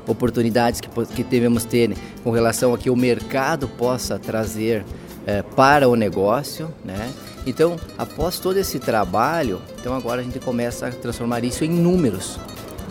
oportunidades 0.05 0.81
que, 0.81 0.89
que 1.15 1.23
devemos 1.23 1.65
ter 1.65 1.97
com 2.25 2.33
relação 2.33 2.75
a 2.75 2.79
que 2.79 2.91
o 2.91 2.97
mercado 2.97 3.69
possa 3.69 4.19
trazer 4.19 4.85
é, 5.25 5.43
para 5.43 5.89
o 5.89 5.95
negócio, 5.95 6.75
né? 6.85 7.09
Então, 7.47 7.77
após 7.97 8.41
todo 8.41 8.57
esse 8.57 8.81
trabalho, 8.81 9.63
então 9.79 9.95
agora 9.95 10.23
a 10.23 10.25
gente 10.25 10.41
começa 10.41 10.89
a 10.89 10.91
transformar 10.91 11.45
isso 11.45 11.65
em 11.65 11.71
números. 11.71 12.37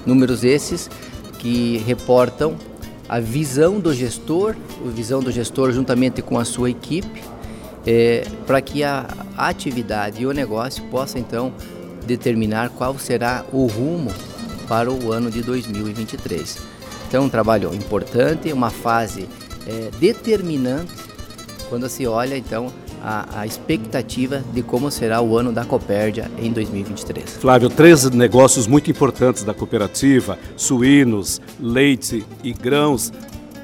Números 0.06 0.46
esses 0.46 0.90
que 1.38 1.80
reportam 1.80 2.56
a 3.10 3.20
visão 3.20 3.78
do 3.78 3.94
gestor, 3.94 4.56
a 4.86 4.90
visão 4.90 5.22
do 5.22 5.32
gestor 5.32 5.74
juntamente 5.74 6.22
com 6.22 6.40
a 6.40 6.46
sua 6.46 6.70
equipe, 6.70 7.22
é, 7.86 8.26
para 8.46 8.62
que 8.62 8.84
a 8.84 9.08
atividade 9.38 10.22
e 10.22 10.26
o 10.26 10.32
negócio 10.32 10.84
possa 10.86 11.20
então 11.20 11.54
determinar 12.06 12.70
qual 12.70 12.98
será 12.98 13.46
o 13.52 13.66
rumo 13.66 14.12
para 14.68 14.92
o 14.92 15.12
ano 15.12 15.30
de 15.30 15.42
2023. 15.42 16.58
Então, 17.08 17.26
um 17.26 17.30
trabalho 17.30 17.74
importante, 17.74 18.52
uma 18.52 18.70
fase 18.70 19.28
é, 19.68 19.90
determinante 20.00 20.92
quando 21.70 21.88
se 21.90 22.06
olha 22.06 22.38
então 22.38 22.72
a, 23.02 23.42
a, 23.42 23.46
expectativa 23.46 24.44
de 24.54 24.64
como 24.64 24.90
será 24.90 25.22
o 25.22 25.38
ano 25.38 25.52
da 25.52 25.66
Copérdia 25.66 26.32
em 26.38 26.52
2023. 26.52 27.38
Flávio, 27.38 27.70
três 27.70 28.10
negócios 28.12 28.66
muito 28.66 28.90
importantes 28.90 29.44
da 29.44 29.54
cooperativa: 29.54 30.40
suínos, 30.56 31.42
leite 31.60 32.26
e 32.44 32.54
grãos 32.54 33.12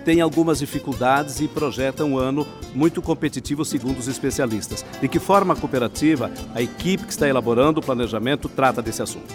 tem 0.03 0.21
algumas 0.21 0.59
dificuldades 0.59 1.39
e 1.39 1.47
projeta 1.47 2.03
um 2.03 2.17
ano 2.17 2.47
muito 2.73 3.01
competitivo, 3.01 3.63
segundo 3.65 3.99
os 3.99 4.07
especialistas. 4.07 4.85
De 5.01 5.07
que 5.07 5.19
forma 5.19 5.53
a 5.53 5.57
cooperativa, 5.57 6.31
a 6.53 6.61
equipe 6.61 7.05
que 7.05 7.11
está 7.11 7.27
elaborando 7.27 7.79
o 7.79 7.83
planejamento, 7.83 8.49
trata 8.49 8.81
desse 8.81 9.01
assunto? 9.01 9.33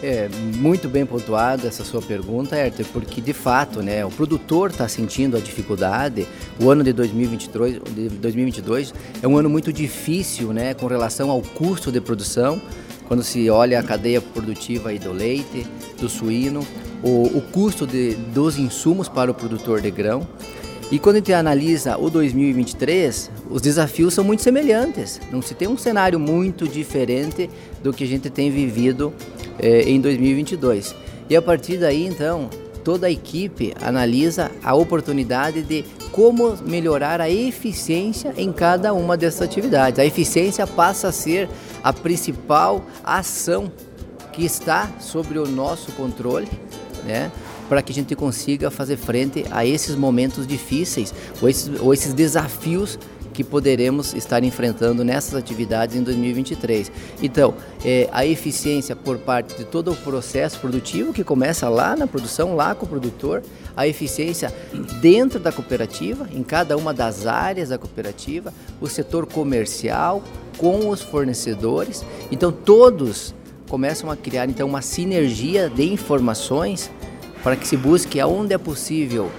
É 0.00 0.28
muito 0.56 0.88
bem 0.88 1.04
pontuada 1.04 1.66
essa 1.66 1.84
sua 1.84 2.00
pergunta, 2.00 2.56
Herter, 2.56 2.86
porque 2.92 3.20
de 3.20 3.32
fato, 3.32 3.82
né, 3.82 4.04
o 4.04 4.10
produtor 4.10 4.70
está 4.70 4.86
sentindo 4.86 5.36
a 5.36 5.40
dificuldade. 5.40 6.24
O 6.60 6.70
ano 6.70 6.84
de 6.84 6.92
2023, 6.92 7.80
de 7.82 8.08
2022 8.08 8.94
é 9.20 9.26
um 9.26 9.36
ano 9.36 9.50
muito 9.50 9.72
difícil, 9.72 10.52
né, 10.52 10.72
com 10.72 10.86
relação 10.86 11.30
ao 11.30 11.42
custo 11.42 11.90
de 11.90 12.00
produção. 12.00 12.62
Quando 13.08 13.24
se 13.24 13.50
olha 13.50 13.80
a 13.80 13.82
cadeia 13.82 14.20
produtiva 14.20 14.90
aí 14.90 15.00
do 15.00 15.10
leite, 15.10 15.66
do 15.98 16.08
suíno, 16.08 16.64
o, 17.02 17.38
o 17.38 17.40
custo 17.52 17.86
de, 17.86 18.14
dos 18.14 18.58
insumos 18.58 19.08
para 19.08 19.30
o 19.30 19.34
produtor 19.34 19.80
de 19.80 19.90
grão. 19.90 20.26
E 20.90 20.98
quando 20.98 21.16
a 21.16 21.18
gente 21.18 21.32
analisa 21.34 21.98
o 21.98 22.08
2023, 22.08 23.30
os 23.50 23.60
desafios 23.60 24.14
são 24.14 24.24
muito 24.24 24.42
semelhantes. 24.42 25.20
Não 25.30 25.42
se 25.42 25.54
tem 25.54 25.68
um 25.68 25.76
cenário 25.76 26.18
muito 26.18 26.66
diferente 26.66 27.50
do 27.82 27.92
que 27.92 28.04
a 28.04 28.06
gente 28.06 28.30
tem 28.30 28.50
vivido 28.50 29.12
eh, 29.58 29.82
em 29.82 30.00
2022. 30.00 30.94
E 31.28 31.36
a 31.36 31.42
partir 31.42 31.76
daí, 31.76 32.06
então, 32.06 32.48
toda 32.82 33.06
a 33.06 33.10
equipe 33.10 33.74
analisa 33.82 34.50
a 34.64 34.74
oportunidade 34.74 35.60
de 35.62 35.84
como 36.10 36.56
melhorar 36.64 37.20
a 37.20 37.28
eficiência 37.28 38.32
em 38.34 38.50
cada 38.50 38.94
uma 38.94 39.14
dessas 39.14 39.42
atividades. 39.42 39.98
A 39.98 40.06
eficiência 40.06 40.66
passa 40.66 41.08
a 41.08 41.12
ser 41.12 41.50
a 41.84 41.92
principal 41.92 42.82
ação 43.04 43.70
que 44.32 44.42
está 44.42 44.90
sobre 45.00 45.38
o 45.38 45.46
nosso 45.46 45.92
controle 45.92 46.48
né? 47.08 47.32
para 47.68 47.82
que 47.82 47.92
a 47.92 47.94
gente 47.94 48.14
consiga 48.14 48.70
fazer 48.70 48.96
frente 48.96 49.44
a 49.50 49.64
esses 49.64 49.94
momentos 49.94 50.46
difíceis 50.46 51.12
ou 51.40 51.48
esses, 51.48 51.80
ou 51.80 51.92
esses 51.92 52.14
desafios 52.14 52.98
que 53.32 53.44
poderemos 53.44 54.14
estar 54.14 54.42
enfrentando 54.42 55.04
nessas 55.04 55.34
atividades 55.34 55.94
em 55.94 56.02
2023. 56.02 56.90
Então, 57.22 57.54
é, 57.84 58.08
a 58.10 58.26
eficiência 58.26 58.96
por 58.96 59.16
parte 59.18 59.56
de 59.56 59.64
todo 59.64 59.92
o 59.92 59.96
processo 59.96 60.58
produtivo, 60.58 61.12
que 61.12 61.22
começa 61.22 61.68
lá 61.68 61.94
na 61.94 62.08
produção, 62.08 62.56
lá 62.56 62.74
com 62.74 62.84
o 62.84 62.88
produtor, 62.88 63.44
a 63.76 63.86
eficiência 63.86 64.52
dentro 65.00 65.38
da 65.38 65.52
cooperativa, 65.52 66.28
em 66.32 66.42
cada 66.42 66.76
uma 66.76 66.92
das 66.92 67.26
áreas 67.26 67.68
da 67.68 67.78
cooperativa, 67.78 68.52
o 68.80 68.88
setor 68.88 69.24
comercial, 69.24 70.20
com 70.56 70.88
os 70.88 71.00
fornecedores. 71.00 72.04
Então, 72.32 72.50
todos 72.50 73.36
começam 73.68 74.10
a 74.10 74.16
criar 74.16 74.48
então 74.48 74.66
uma 74.66 74.82
sinergia 74.82 75.70
de 75.70 75.92
informações 75.92 76.90
para 77.48 77.56
que 77.56 77.66
se 77.66 77.78
busque 77.78 78.20
aonde 78.20 78.52
é 78.52 78.58
possível 78.58 79.30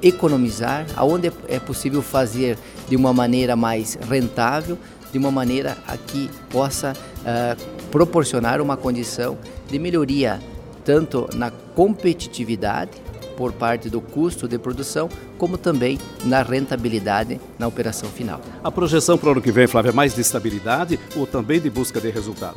economizar, 0.00 0.86
aonde 0.96 1.30
é 1.46 1.60
possível 1.60 2.00
fazer 2.00 2.56
de 2.88 2.96
uma 2.96 3.12
maneira 3.12 3.54
mais 3.54 3.98
rentável, 4.08 4.78
de 5.12 5.18
uma 5.18 5.30
maneira 5.30 5.76
a 5.86 5.94
que 5.94 6.30
possa 6.48 6.94
uh, 6.94 7.88
proporcionar 7.90 8.62
uma 8.62 8.78
condição 8.78 9.36
de 9.68 9.78
melhoria 9.78 10.40
tanto 10.86 11.28
na 11.34 11.50
competitividade 11.50 12.92
por 13.36 13.52
parte 13.52 13.90
do 13.90 14.00
custo 14.00 14.48
de 14.48 14.58
produção, 14.58 15.10
como 15.36 15.58
também 15.58 15.98
na 16.24 16.42
rentabilidade 16.42 17.38
na 17.58 17.66
operação 17.66 18.08
final. 18.08 18.40
A 18.64 18.72
projeção 18.72 19.18
para 19.18 19.28
o 19.28 19.32
ano 19.32 19.42
que 19.42 19.52
vem, 19.52 19.66
Flávia, 19.66 19.90
é 19.90 19.92
mais 19.92 20.14
de 20.14 20.22
estabilidade 20.22 20.98
ou 21.14 21.26
também 21.26 21.60
de 21.60 21.68
busca 21.68 22.00
de 22.00 22.08
resultado? 22.08 22.56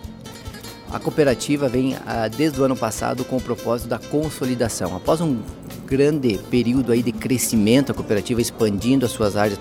A 0.94 1.00
cooperativa 1.00 1.68
vem 1.68 1.98
ah, 2.06 2.28
desde 2.28 2.62
o 2.62 2.64
ano 2.64 2.78
passado 2.78 3.26
com 3.26 3.38
o 3.38 3.42
propósito 3.42 3.90
da 3.90 3.98
consolidação. 3.98 4.96
Após 4.96 5.20
um 5.22 5.40
grande 5.88 6.40
período 6.52 6.92
aí 6.92 7.02
de 7.02 7.12
crescimento, 7.12 7.92
a 7.92 7.96
cooperativa 7.96 8.40
expandindo 8.40 9.04
as 9.04 9.12
suas 9.12 9.36
áreas 9.36 9.60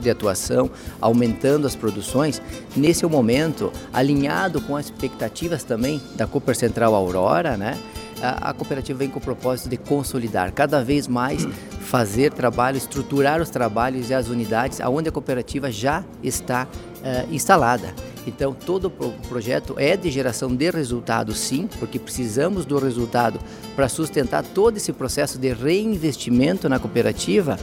de 0.00 0.10
atuação, 0.10 0.70
aumentando 1.00 1.66
as 1.66 1.74
produções, 1.74 2.42
nesse 2.76 3.06
momento, 3.06 3.72
alinhado 3.90 4.60
com 4.60 4.76
as 4.76 4.84
expectativas 4.84 5.64
também 5.64 5.98
da 6.14 6.26
Cooper 6.26 6.54
Central 6.54 6.94
Aurora, 6.94 7.56
né? 7.56 7.78
a, 8.22 8.52
cooperativa 8.52 8.98
vem 8.98 9.08
com 9.08 9.18
o 9.18 9.22
propósito 9.22 9.68
de 9.68 9.76
consolidar 9.76 10.52
cada 10.52 10.82
vez 10.82 11.06
mais, 11.06 11.46
fazer 11.80 12.32
trabalho, 12.32 12.76
estruturar 12.76 13.40
os 13.40 13.50
trabalhos 13.50 14.10
e 14.10 14.14
as 14.14 14.28
unidades 14.28 14.80
aonde 14.80 15.08
a 15.08 15.12
cooperativa 15.12 15.70
já 15.70 16.04
está 16.22 16.66
uh, 17.04 17.32
instalada. 17.32 17.94
Então, 18.26 18.54
todo 18.54 18.86
o 18.86 19.12
projeto 19.28 19.74
é 19.76 19.96
de 19.96 20.10
geração 20.10 20.54
de 20.54 20.70
resultado, 20.70 21.34
sim, 21.34 21.68
porque 21.78 21.98
precisamos 21.98 22.64
do 22.64 22.78
resultado 22.78 23.38
para 23.76 23.88
sustentar 23.88 24.42
todo 24.42 24.78
esse 24.78 24.92
processo 24.92 25.38
de 25.38 25.52
reinvestimento 25.52 26.68
na 26.68 26.78
cooperativa, 26.78 27.58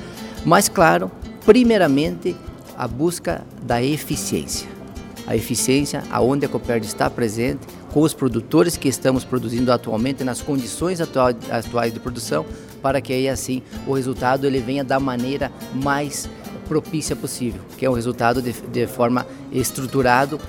mas, 0.45 0.69
claro, 0.69 1.11
primeiramente, 1.45 2.35
a 2.77 2.87
busca 2.87 3.43
da 3.63 3.81
eficiência. 3.81 4.69
A 5.25 5.35
eficiência 5.35 6.03
aonde 6.11 6.45
a 6.45 6.49
Coperd 6.49 6.85
está 6.85 7.09
presente, 7.09 7.65
com 7.91 8.01
os 8.01 8.13
produtores 8.13 8.77
que 8.77 8.87
estamos 8.87 9.23
produzindo 9.23 9.71
atualmente, 9.71 10.23
nas 10.23 10.41
condições 10.41 10.99
atuais 11.01 11.93
de 11.93 11.99
produção, 11.99 12.45
para 12.81 13.01
que 13.01 13.13
aí 13.13 13.29
assim 13.29 13.61
o 13.85 13.93
resultado 13.93 14.47
ele 14.47 14.59
venha 14.59 14.83
da 14.83 14.99
maneira 14.99 15.51
mais 15.73 16.29
propícia 16.71 17.17
possível, 17.17 17.59
que 17.77 17.85
é 17.85 17.89
um 17.89 17.93
resultado 17.93 18.41
de, 18.41 18.53
de 18.53 18.87
forma 18.87 19.27
estruturado 19.51 20.39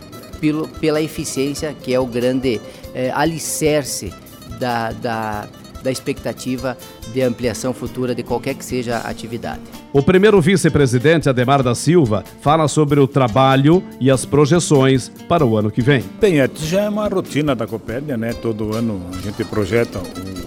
pelo, 0.41 0.69
pela 0.69 1.03
eficiência, 1.03 1.75
que 1.83 1.93
é 1.93 1.99
o 1.99 2.07
grande 2.07 2.61
é, 2.95 3.11
alicerce 3.11 4.15
da, 4.61 4.93
da, 4.93 5.49
da 5.83 5.91
expectativa 5.91 6.79
de 7.13 7.23
ampliação 7.23 7.75
futura 7.75 8.15
de 8.15 8.23
qualquer 8.23 8.55
que 8.55 8.65
seja 8.65 8.99
a 8.99 9.11
atividade. 9.11 9.63
O 9.93 10.01
primeiro 10.01 10.41
vice-presidente, 10.41 11.29
Ademar 11.29 11.61
da 11.61 11.75
Silva, 11.75 12.23
fala 12.41 12.69
sobre 12.69 13.01
o 13.01 13.09
trabalho 13.09 13.83
e 14.01 14.09
as 14.09 14.25
projeções 14.25 15.09
para 15.29 15.45
o 15.45 15.59
ano 15.59 15.73
que 15.73 15.83
vem. 15.83 16.05
Bem, 16.21 16.37
já 16.55 16.83
é 16.83 16.89
uma 16.89 17.09
rotina 17.09 17.53
da 17.53 17.67
Copérdia, 17.67 18.17
né? 18.17 18.33
Todo 18.33 18.77
ano 18.77 19.03
a 19.13 19.21
gente 19.21 19.45
projeta 19.45 20.01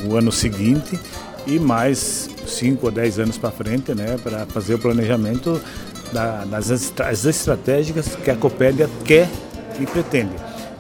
o, 0.06 0.14
o 0.14 0.18
ano 0.18 0.32
seguinte 0.32 0.98
e 1.48 1.60
mais 1.60 2.30
5 2.48 2.86
ou 2.86 2.92
10 2.92 3.20
anos 3.20 3.38
para 3.38 3.52
frente, 3.52 3.94
né, 3.94 4.18
para 4.22 4.46
fazer 4.46 4.76
o 4.76 4.80
planejamento 4.80 5.62
da, 6.12 6.46
das 6.46 6.72
as 6.72 7.26
estratégicas 7.26 8.16
que 8.16 8.32
a 8.32 8.36
Copélia 8.36 8.90
quer 9.04 9.30
e 9.80 9.86
pretende. 9.86 10.34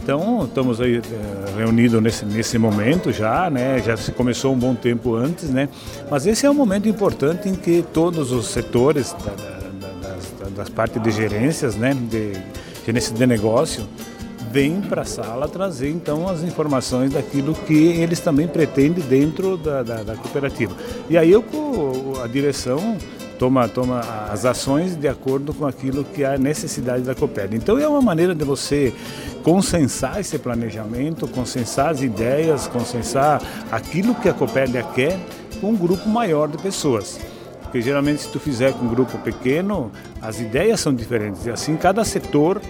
Então, 0.05 0.45
estamos 0.45 0.79
aí 0.79 0.97
é, 0.97 1.57
reunidos 1.57 1.99
nesse, 1.99 2.25
nesse 2.25 2.57
momento 2.59 3.11
já, 3.11 3.49
né? 3.49 3.81
Já 3.83 3.97
se 3.97 4.11
começou 4.11 4.53
um 4.53 4.57
bom 4.57 4.75
tempo 4.75 5.15
antes, 5.15 5.49
né? 5.49 5.67
Mas 6.11 6.27
esse 6.27 6.45
é 6.45 6.49
um 6.49 6.53
momento 6.53 6.87
importante 6.87 7.49
em 7.49 7.55
que 7.55 7.83
todos 7.91 8.31
os 8.31 8.49
setores 8.49 9.13
da, 9.13 9.31
da, 9.31 10.09
das, 10.09 10.51
das, 10.51 10.69
partes 10.69 11.01
de 11.01 11.09
gerências, 11.09 11.75
né? 11.75 11.95
De 11.95 12.33
gerência 12.85 13.15
de 13.15 13.25
negócio, 13.25 13.83
vem 14.55 14.79
para 14.79 15.01
a 15.01 15.05
sala 15.05 15.49
trazer 15.49 15.89
então 15.89 16.29
as 16.29 16.41
informações 16.41 17.11
daquilo 17.11 17.53
que 17.53 17.73
eles 17.73 18.21
também 18.21 18.47
pretendem 18.47 19.03
dentro 19.03 19.57
da, 19.57 19.83
da, 19.83 20.01
da 20.01 20.15
cooperativa. 20.15 20.73
E 21.09 21.17
aí 21.17 21.29
eu, 21.29 21.43
a 22.23 22.27
direção 22.27 22.97
toma, 23.37 23.67
toma 23.67 23.99
as 24.31 24.45
ações 24.45 24.95
de 24.95 25.09
acordo 25.09 25.53
com 25.53 25.67
aquilo 25.67 26.05
que 26.05 26.23
é 26.23 26.35
a 26.35 26.37
necessidade 26.37 27.03
da 27.03 27.13
cooperativa. 27.13 27.57
Então 27.61 27.77
é 27.77 27.85
uma 27.85 28.01
maneira 28.01 28.33
de 28.33 28.45
você 28.45 28.93
consensar 29.43 30.21
esse 30.21 30.39
planejamento, 30.39 31.27
consensar 31.27 31.89
as 31.89 32.01
ideias, 32.01 32.65
consensar 32.65 33.41
aquilo 33.69 34.15
que 34.15 34.29
a 34.29 34.33
cooperativa 34.33 34.87
quer 34.95 35.19
com 35.59 35.71
um 35.71 35.75
grupo 35.75 36.07
maior 36.07 36.47
de 36.47 36.57
pessoas. 36.59 37.19
Porque 37.61 37.81
geralmente 37.81 38.21
se 38.21 38.29
tu 38.29 38.39
fizer 38.39 38.71
com 38.71 38.85
um 38.85 38.87
grupo 38.87 39.17
pequeno, 39.17 39.91
as 40.21 40.39
ideias 40.39 40.79
são 40.79 40.93
diferentes. 40.93 41.45
E 41.45 41.49
assim 41.49 41.75
cada 41.75 42.05
setor 42.05 42.61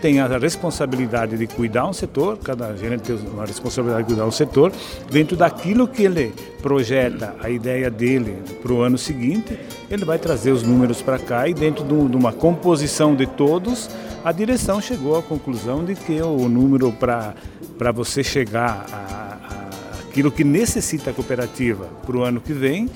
tem 0.00 0.20
a 0.20 0.26
responsabilidade 0.38 1.36
de 1.36 1.46
cuidar 1.46 1.86
um 1.86 1.92
setor, 1.92 2.38
cada 2.38 2.74
gerente 2.76 3.02
tem 3.02 3.16
uma 3.16 3.44
responsabilidade 3.44 4.04
de 4.04 4.08
cuidar 4.08 4.26
um 4.26 4.30
setor, 4.30 4.72
dentro 5.10 5.36
daquilo 5.36 5.86
que 5.86 6.02
ele 6.02 6.32
projeta 6.62 7.34
a 7.40 7.50
ideia 7.50 7.90
dele 7.90 8.38
para 8.62 8.72
o 8.72 8.82
ano 8.82 8.98
seguinte, 8.98 9.58
ele 9.90 10.04
vai 10.04 10.18
trazer 10.18 10.52
os 10.52 10.62
números 10.62 11.02
para 11.02 11.18
cá 11.18 11.48
e 11.48 11.54
dentro 11.54 11.84
de 11.84 12.16
uma 12.16 12.32
composição 12.32 13.14
de 13.14 13.26
todos, 13.26 13.90
a 14.24 14.32
direção 14.32 14.80
chegou 14.80 15.18
à 15.18 15.22
conclusão 15.22 15.84
de 15.84 15.94
que 15.94 16.20
o 16.20 16.48
número 16.48 16.92
para 16.92 17.92
você 17.92 18.22
chegar 18.22 18.86
a, 18.92 18.96
a, 18.96 20.00
aquilo 20.00 20.30
que 20.30 20.44
necessita 20.44 21.10
a 21.10 21.12
cooperativa 21.14 21.86
para 22.04 22.16
o 22.16 22.22
ano 22.22 22.40
que 22.40 22.52
vem 22.52 22.88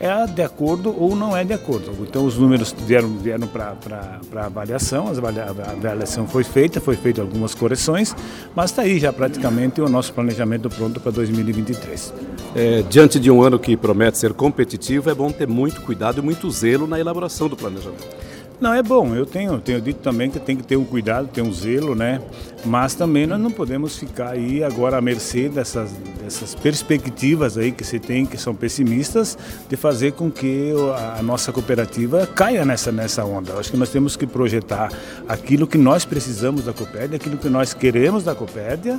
é 0.00 0.26
de 0.26 0.42
acordo 0.42 0.94
ou 0.96 1.14
não 1.14 1.36
é 1.36 1.44
de 1.44 1.52
acordo. 1.52 1.92
Então 2.00 2.24
os 2.24 2.36
números 2.36 2.74
vieram, 2.86 3.08
vieram 3.08 3.46
para 3.46 4.20
avaliação, 4.34 5.06
a 5.08 5.70
avaliação 5.70 6.26
foi 6.26 6.44
feita, 6.44 6.80
foi 6.80 6.96
feita 6.96 7.20
algumas 7.20 7.54
correções, 7.54 8.14
mas 8.54 8.70
está 8.70 8.82
aí 8.82 8.98
já 8.98 9.12
praticamente 9.12 9.80
o 9.80 9.88
nosso 9.88 10.12
planejamento 10.12 10.68
pronto 10.68 11.00
para 11.00 11.12
2023. 11.12 12.12
É, 12.54 12.82
diante 12.82 13.18
de 13.18 13.30
um 13.30 13.42
ano 13.42 13.58
que 13.58 13.76
promete 13.76 14.18
ser 14.18 14.32
competitivo, 14.32 15.10
é 15.10 15.14
bom 15.14 15.30
ter 15.30 15.48
muito 15.48 15.80
cuidado 15.80 16.18
e 16.18 16.22
muito 16.22 16.50
zelo 16.50 16.86
na 16.86 16.98
elaboração 16.98 17.48
do 17.48 17.56
planejamento. 17.56 18.33
Não, 18.64 18.72
é 18.72 18.82
bom. 18.82 19.14
Eu 19.14 19.26
tenho, 19.26 19.60
tenho 19.60 19.78
dito 19.78 19.98
também 19.98 20.30
que 20.30 20.40
tem 20.40 20.56
que 20.56 20.62
ter 20.62 20.78
um 20.78 20.86
cuidado, 20.86 21.28
ter 21.28 21.42
um 21.42 21.52
zelo, 21.52 21.94
né? 21.94 22.18
Mas 22.64 22.94
também 22.94 23.26
nós 23.26 23.38
não 23.38 23.50
podemos 23.50 23.98
ficar 23.98 24.30
aí 24.30 24.64
agora 24.64 24.96
à 24.96 25.02
mercê 25.02 25.50
dessas, 25.50 25.92
dessas 26.18 26.54
perspectivas 26.54 27.58
aí 27.58 27.70
que 27.70 27.84
se 27.84 28.00
tem, 28.00 28.24
que 28.24 28.38
são 28.38 28.54
pessimistas, 28.54 29.36
de 29.68 29.76
fazer 29.76 30.12
com 30.12 30.30
que 30.30 30.72
a 31.18 31.22
nossa 31.22 31.52
cooperativa 31.52 32.26
caia 32.26 32.64
nessa, 32.64 32.90
nessa 32.90 33.22
onda. 33.22 33.52
Eu 33.52 33.58
acho 33.58 33.70
que 33.70 33.76
nós 33.76 33.90
temos 33.90 34.16
que 34.16 34.26
projetar 34.26 34.90
aquilo 35.28 35.66
que 35.66 35.76
nós 35.76 36.06
precisamos 36.06 36.64
da 36.64 36.72
Copérdia, 36.72 37.16
aquilo 37.16 37.36
que 37.36 37.50
nós 37.50 37.74
queremos 37.74 38.24
da 38.24 38.34
Copérdia 38.34 38.98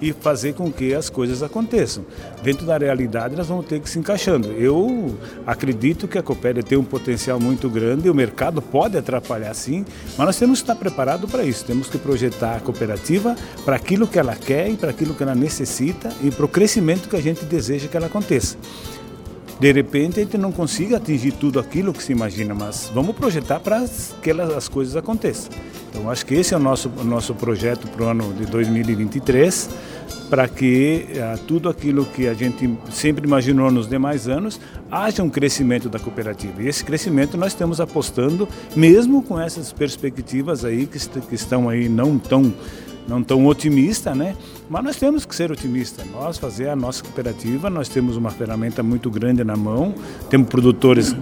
e 0.00 0.12
fazer 0.12 0.54
com 0.54 0.70
que 0.72 0.94
as 0.94 1.08
coisas 1.08 1.42
aconteçam. 1.42 2.04
Dentro 2.42 2.66
da 2.66 2.76
realidade, 2.76 3.36
nós 3.36 3.46
vamos 3.46 3.66
ter 3.66 3.80
que 3.80 3.88
se 3.88 3.98
encaixando. 3.98 4.52
Eu 4.52 5.16
acredito 5.46 6.06
que 6.06 6.18
a 6.18 6.22
Copélia 6.22 6.62
tem 6.62 6.76
um 6.78 6.84
potencial 6.84 7.40
muito 7.40 7.68
grande, 7.68 8.10
o 8.10 8.14
mercado 8.14 8.60
pode 8.60 8.96
atrapalhar 8.96 9.54
sim, 9.54 9.84
mas 10.16 10.26
nós 10.26 10.38
temos 10.38 10.60
que 10.60 10.64
estar 10.64 10.76
preparados 10.76 11.30
para 11.30 11.42
isso. 11.42 11.64
Temos 11.64 11.88
que 11.88 11.98
projetar 11.98 12.56
a 12.56 12.60
cooperativa 12.60 13.36
para 13.64 13.76
aquilo 13.76 14.06
que 14.06 14.18
ela 14.18 14.34
quer 14.34 14.70
e 14.70 14.76
para 14.76 14.90
aquilo 14.90 15.14
que 15.14 15.22
ela 15.22 15.34
necessita 15.34 16.12
e 16.22 16.30
para 16.30 16.44
o 16.44 16.48
crescimento 16.48 17.08
que 17.08 17.16
a 17.16 17.22
gente 17.22 17.44
deseja 17.44 17.88
que 17.88 17.96
ela 17.96 18.06
aconteça. 18.06 18.56
De 19.58 19.72
repente 19.72 20.20
a 20.20 20.22
gente 20.22 20.36
não 20.36 20.52
consiga 20.52 20.98
atingir 20.98 21.32
tudo 21.32 21.58
aquilo 21.58 21.92
que 21.92 22.02
se 22.02 22.12
imagina, 22.12 22.54
mas 22.54 22.90
vamos 22.94 23.16
projetar 23.16 23.58
para 23.58 23.84
que 24.22 24.30
as 24.30 24.68
coisas 24.68 24.96
aconteçam. 24.96 25.50
Então 25.88 26.10
acho 26.10 26.26
que 26.26 26.34
esse 26.34 26.52
é 26.52 26.56
o 26.56 26.60
nosso, 26.60 26.90
o 26.98 27.04
nosso 27.04 27.34
projeto 27.34 27.86
para 27.88 28.04
o 28.04 28.08
ano 28.08 28.34
de 28.34 28.44
2023, 28.44 29.70
para 30.28 30.46
que 30.46 31.06
uh, 31.12 31.38
tudo 31.46 31.70
aquilo 31.70 32.04
que 32.04 32.28
a 32.28 32.34
gente 32.34 32.68
sempre 32.90 33.26
imaginou 33.26 33.70
nos 33.70 33.88
demais 33.88 34.28
anos 34.28 34.60
haja 34.90 35.22
um 35.22 35.30
crescimento 35.30 35.88
da 35.88 35.98
cooperativa. 35.98 36.62
E 36.62 36.68
esse 36.68 36.84
crescimento 36.84 37.38
nós 37.38 37.52
estamos 37.52 37.80
apostando, 37.80 38.46
mesmo 38.74 39.22
com 39.22 39.40
essas 39.40 39.72
perspectivas 39.72 40.64
aí 40.64 40.86
que, 40.86 40.98
que 40.98 41.34
estão 41.34 41.68
aí 41.68 41.88
não 41.88 42.18
tão 42.18 42.52
não 43.08 43.22
tão 43.22 43.46
otimista, 43.46 44.14
né? 44.14 44.34
Mas 44.68 44.84
nós 44.84 44.96
temos 44.96 45.24
que 45.24 45.34
ser 45.34 45.52
otimistas. 45.52 46.04
Nós 46.10 46.38
fazer 46.38 46.68
a 46.68 46.76
nossa 46.76 47.02
cooperativa, 47.02 47.70
nós 47.70 47.88
temos 47.88 48.16
uma 48.16 48.30
ferramenta 48.30 48.82
muito 48.82 49.10
grande 49.10 49.44
na 49.44 49.56
mão, 49.56 49.94
temos 50.28 50.48
produtores 50.48 51.14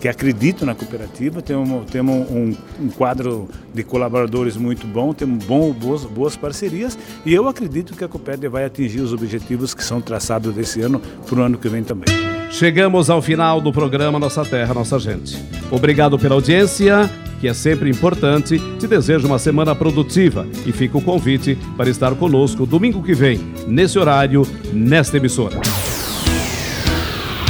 que 0.00 0.08
acreditam 0.08 0.66
na 0.66 0.74
cooperativa, 0.74 1.42
temos, 1.42 1.90
temos 1.90 2.30
um, 2.30 2.56
um 2.80 2.88
quadro 2.88 3.48
de 3.72 3.82
colaboradores 3.82 4.56
muito 4.56 4.86
bom, 4.86 5.12
temos 5.12 5.44
bom, 5.44 5.72
boas, 5.72 6.04
boas 6.04 6.36
parcerias 6.36 6.98
e 7.24 7.34
eu 7.34 7.46
acredito 7.46 7.94
que 7.94 8.02
a 8.02 8.08
Coopédia 8.08 8.48
vai 8.48 8.64
atingir 8.64 9.00
os 9.00 9.12
objetivos 9.12 9.74
que 9.74 9.84
são 9.84 10.00
traçados 10.00 10.54
desse 10.54 10.80
ano 10.80 11.00
para 11.26 11.40
o 11.40 11.42
ano 11.42 11.58
que 11.58 11.68
vem 11.68 11.84
também. 11.84 12.08
Chegamos 12.50 13.10
ao 13.10 13.20
final 13.20 13.60
do 13.60 13.72
programa 13.72 14.18
Nossa 14.18 14.44
Terra, 14.44 14.72
Nossa 14.72 14.98
Gente. 14.98 15.36
Obrigado 15.70 16.18
pela 16.18 16.34
audiência, 16.34 17.10
que 17.40 17.48
é 17.48 17.54
sempre 17.54 17.90
importante. 17.90 18.60
Te 18.78 18.86
desejo 18.86 19.26
uma 19.26 19.38
semana 19.38 19.74
produtiva 19.74 20.46
e 20.66 20.72
fica 20.72 20.98
o 20.98 21.02
convite 21.02 21.58
para 21.76 21.90
estar 21.90 22.14
conosco 22.14 22.66
domingo 22.66 23.02
que 23.02 23.14
vem, 23.14 23.40
nesse 23.66 23.98
horário, 23.98 24.46
nesta 24.72 25.16
emissora. 25.16 25.58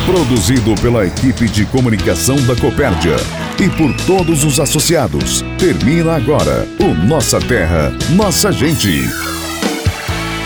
Produzido 0.06 0.74
pela 0.80 1.06
equipe 1.06 1.48
de 1.48 1.66
comunicação 1.66 2.36
da 2.46 2.56
Copérdia 2.56 3.16
e 3.60 3.68
por 3.68 3.94
todos 4.06 4.44
os 4.44 4.58
associados. 4.58 5.44
Termina 5.58 6.16
agora 6.16 6.66
o 6.80 6.94
Nossa 7.06 7.38
Terra, 7.38 7.92
Nossa 8.16 8.50
Gente. 8.50 9.39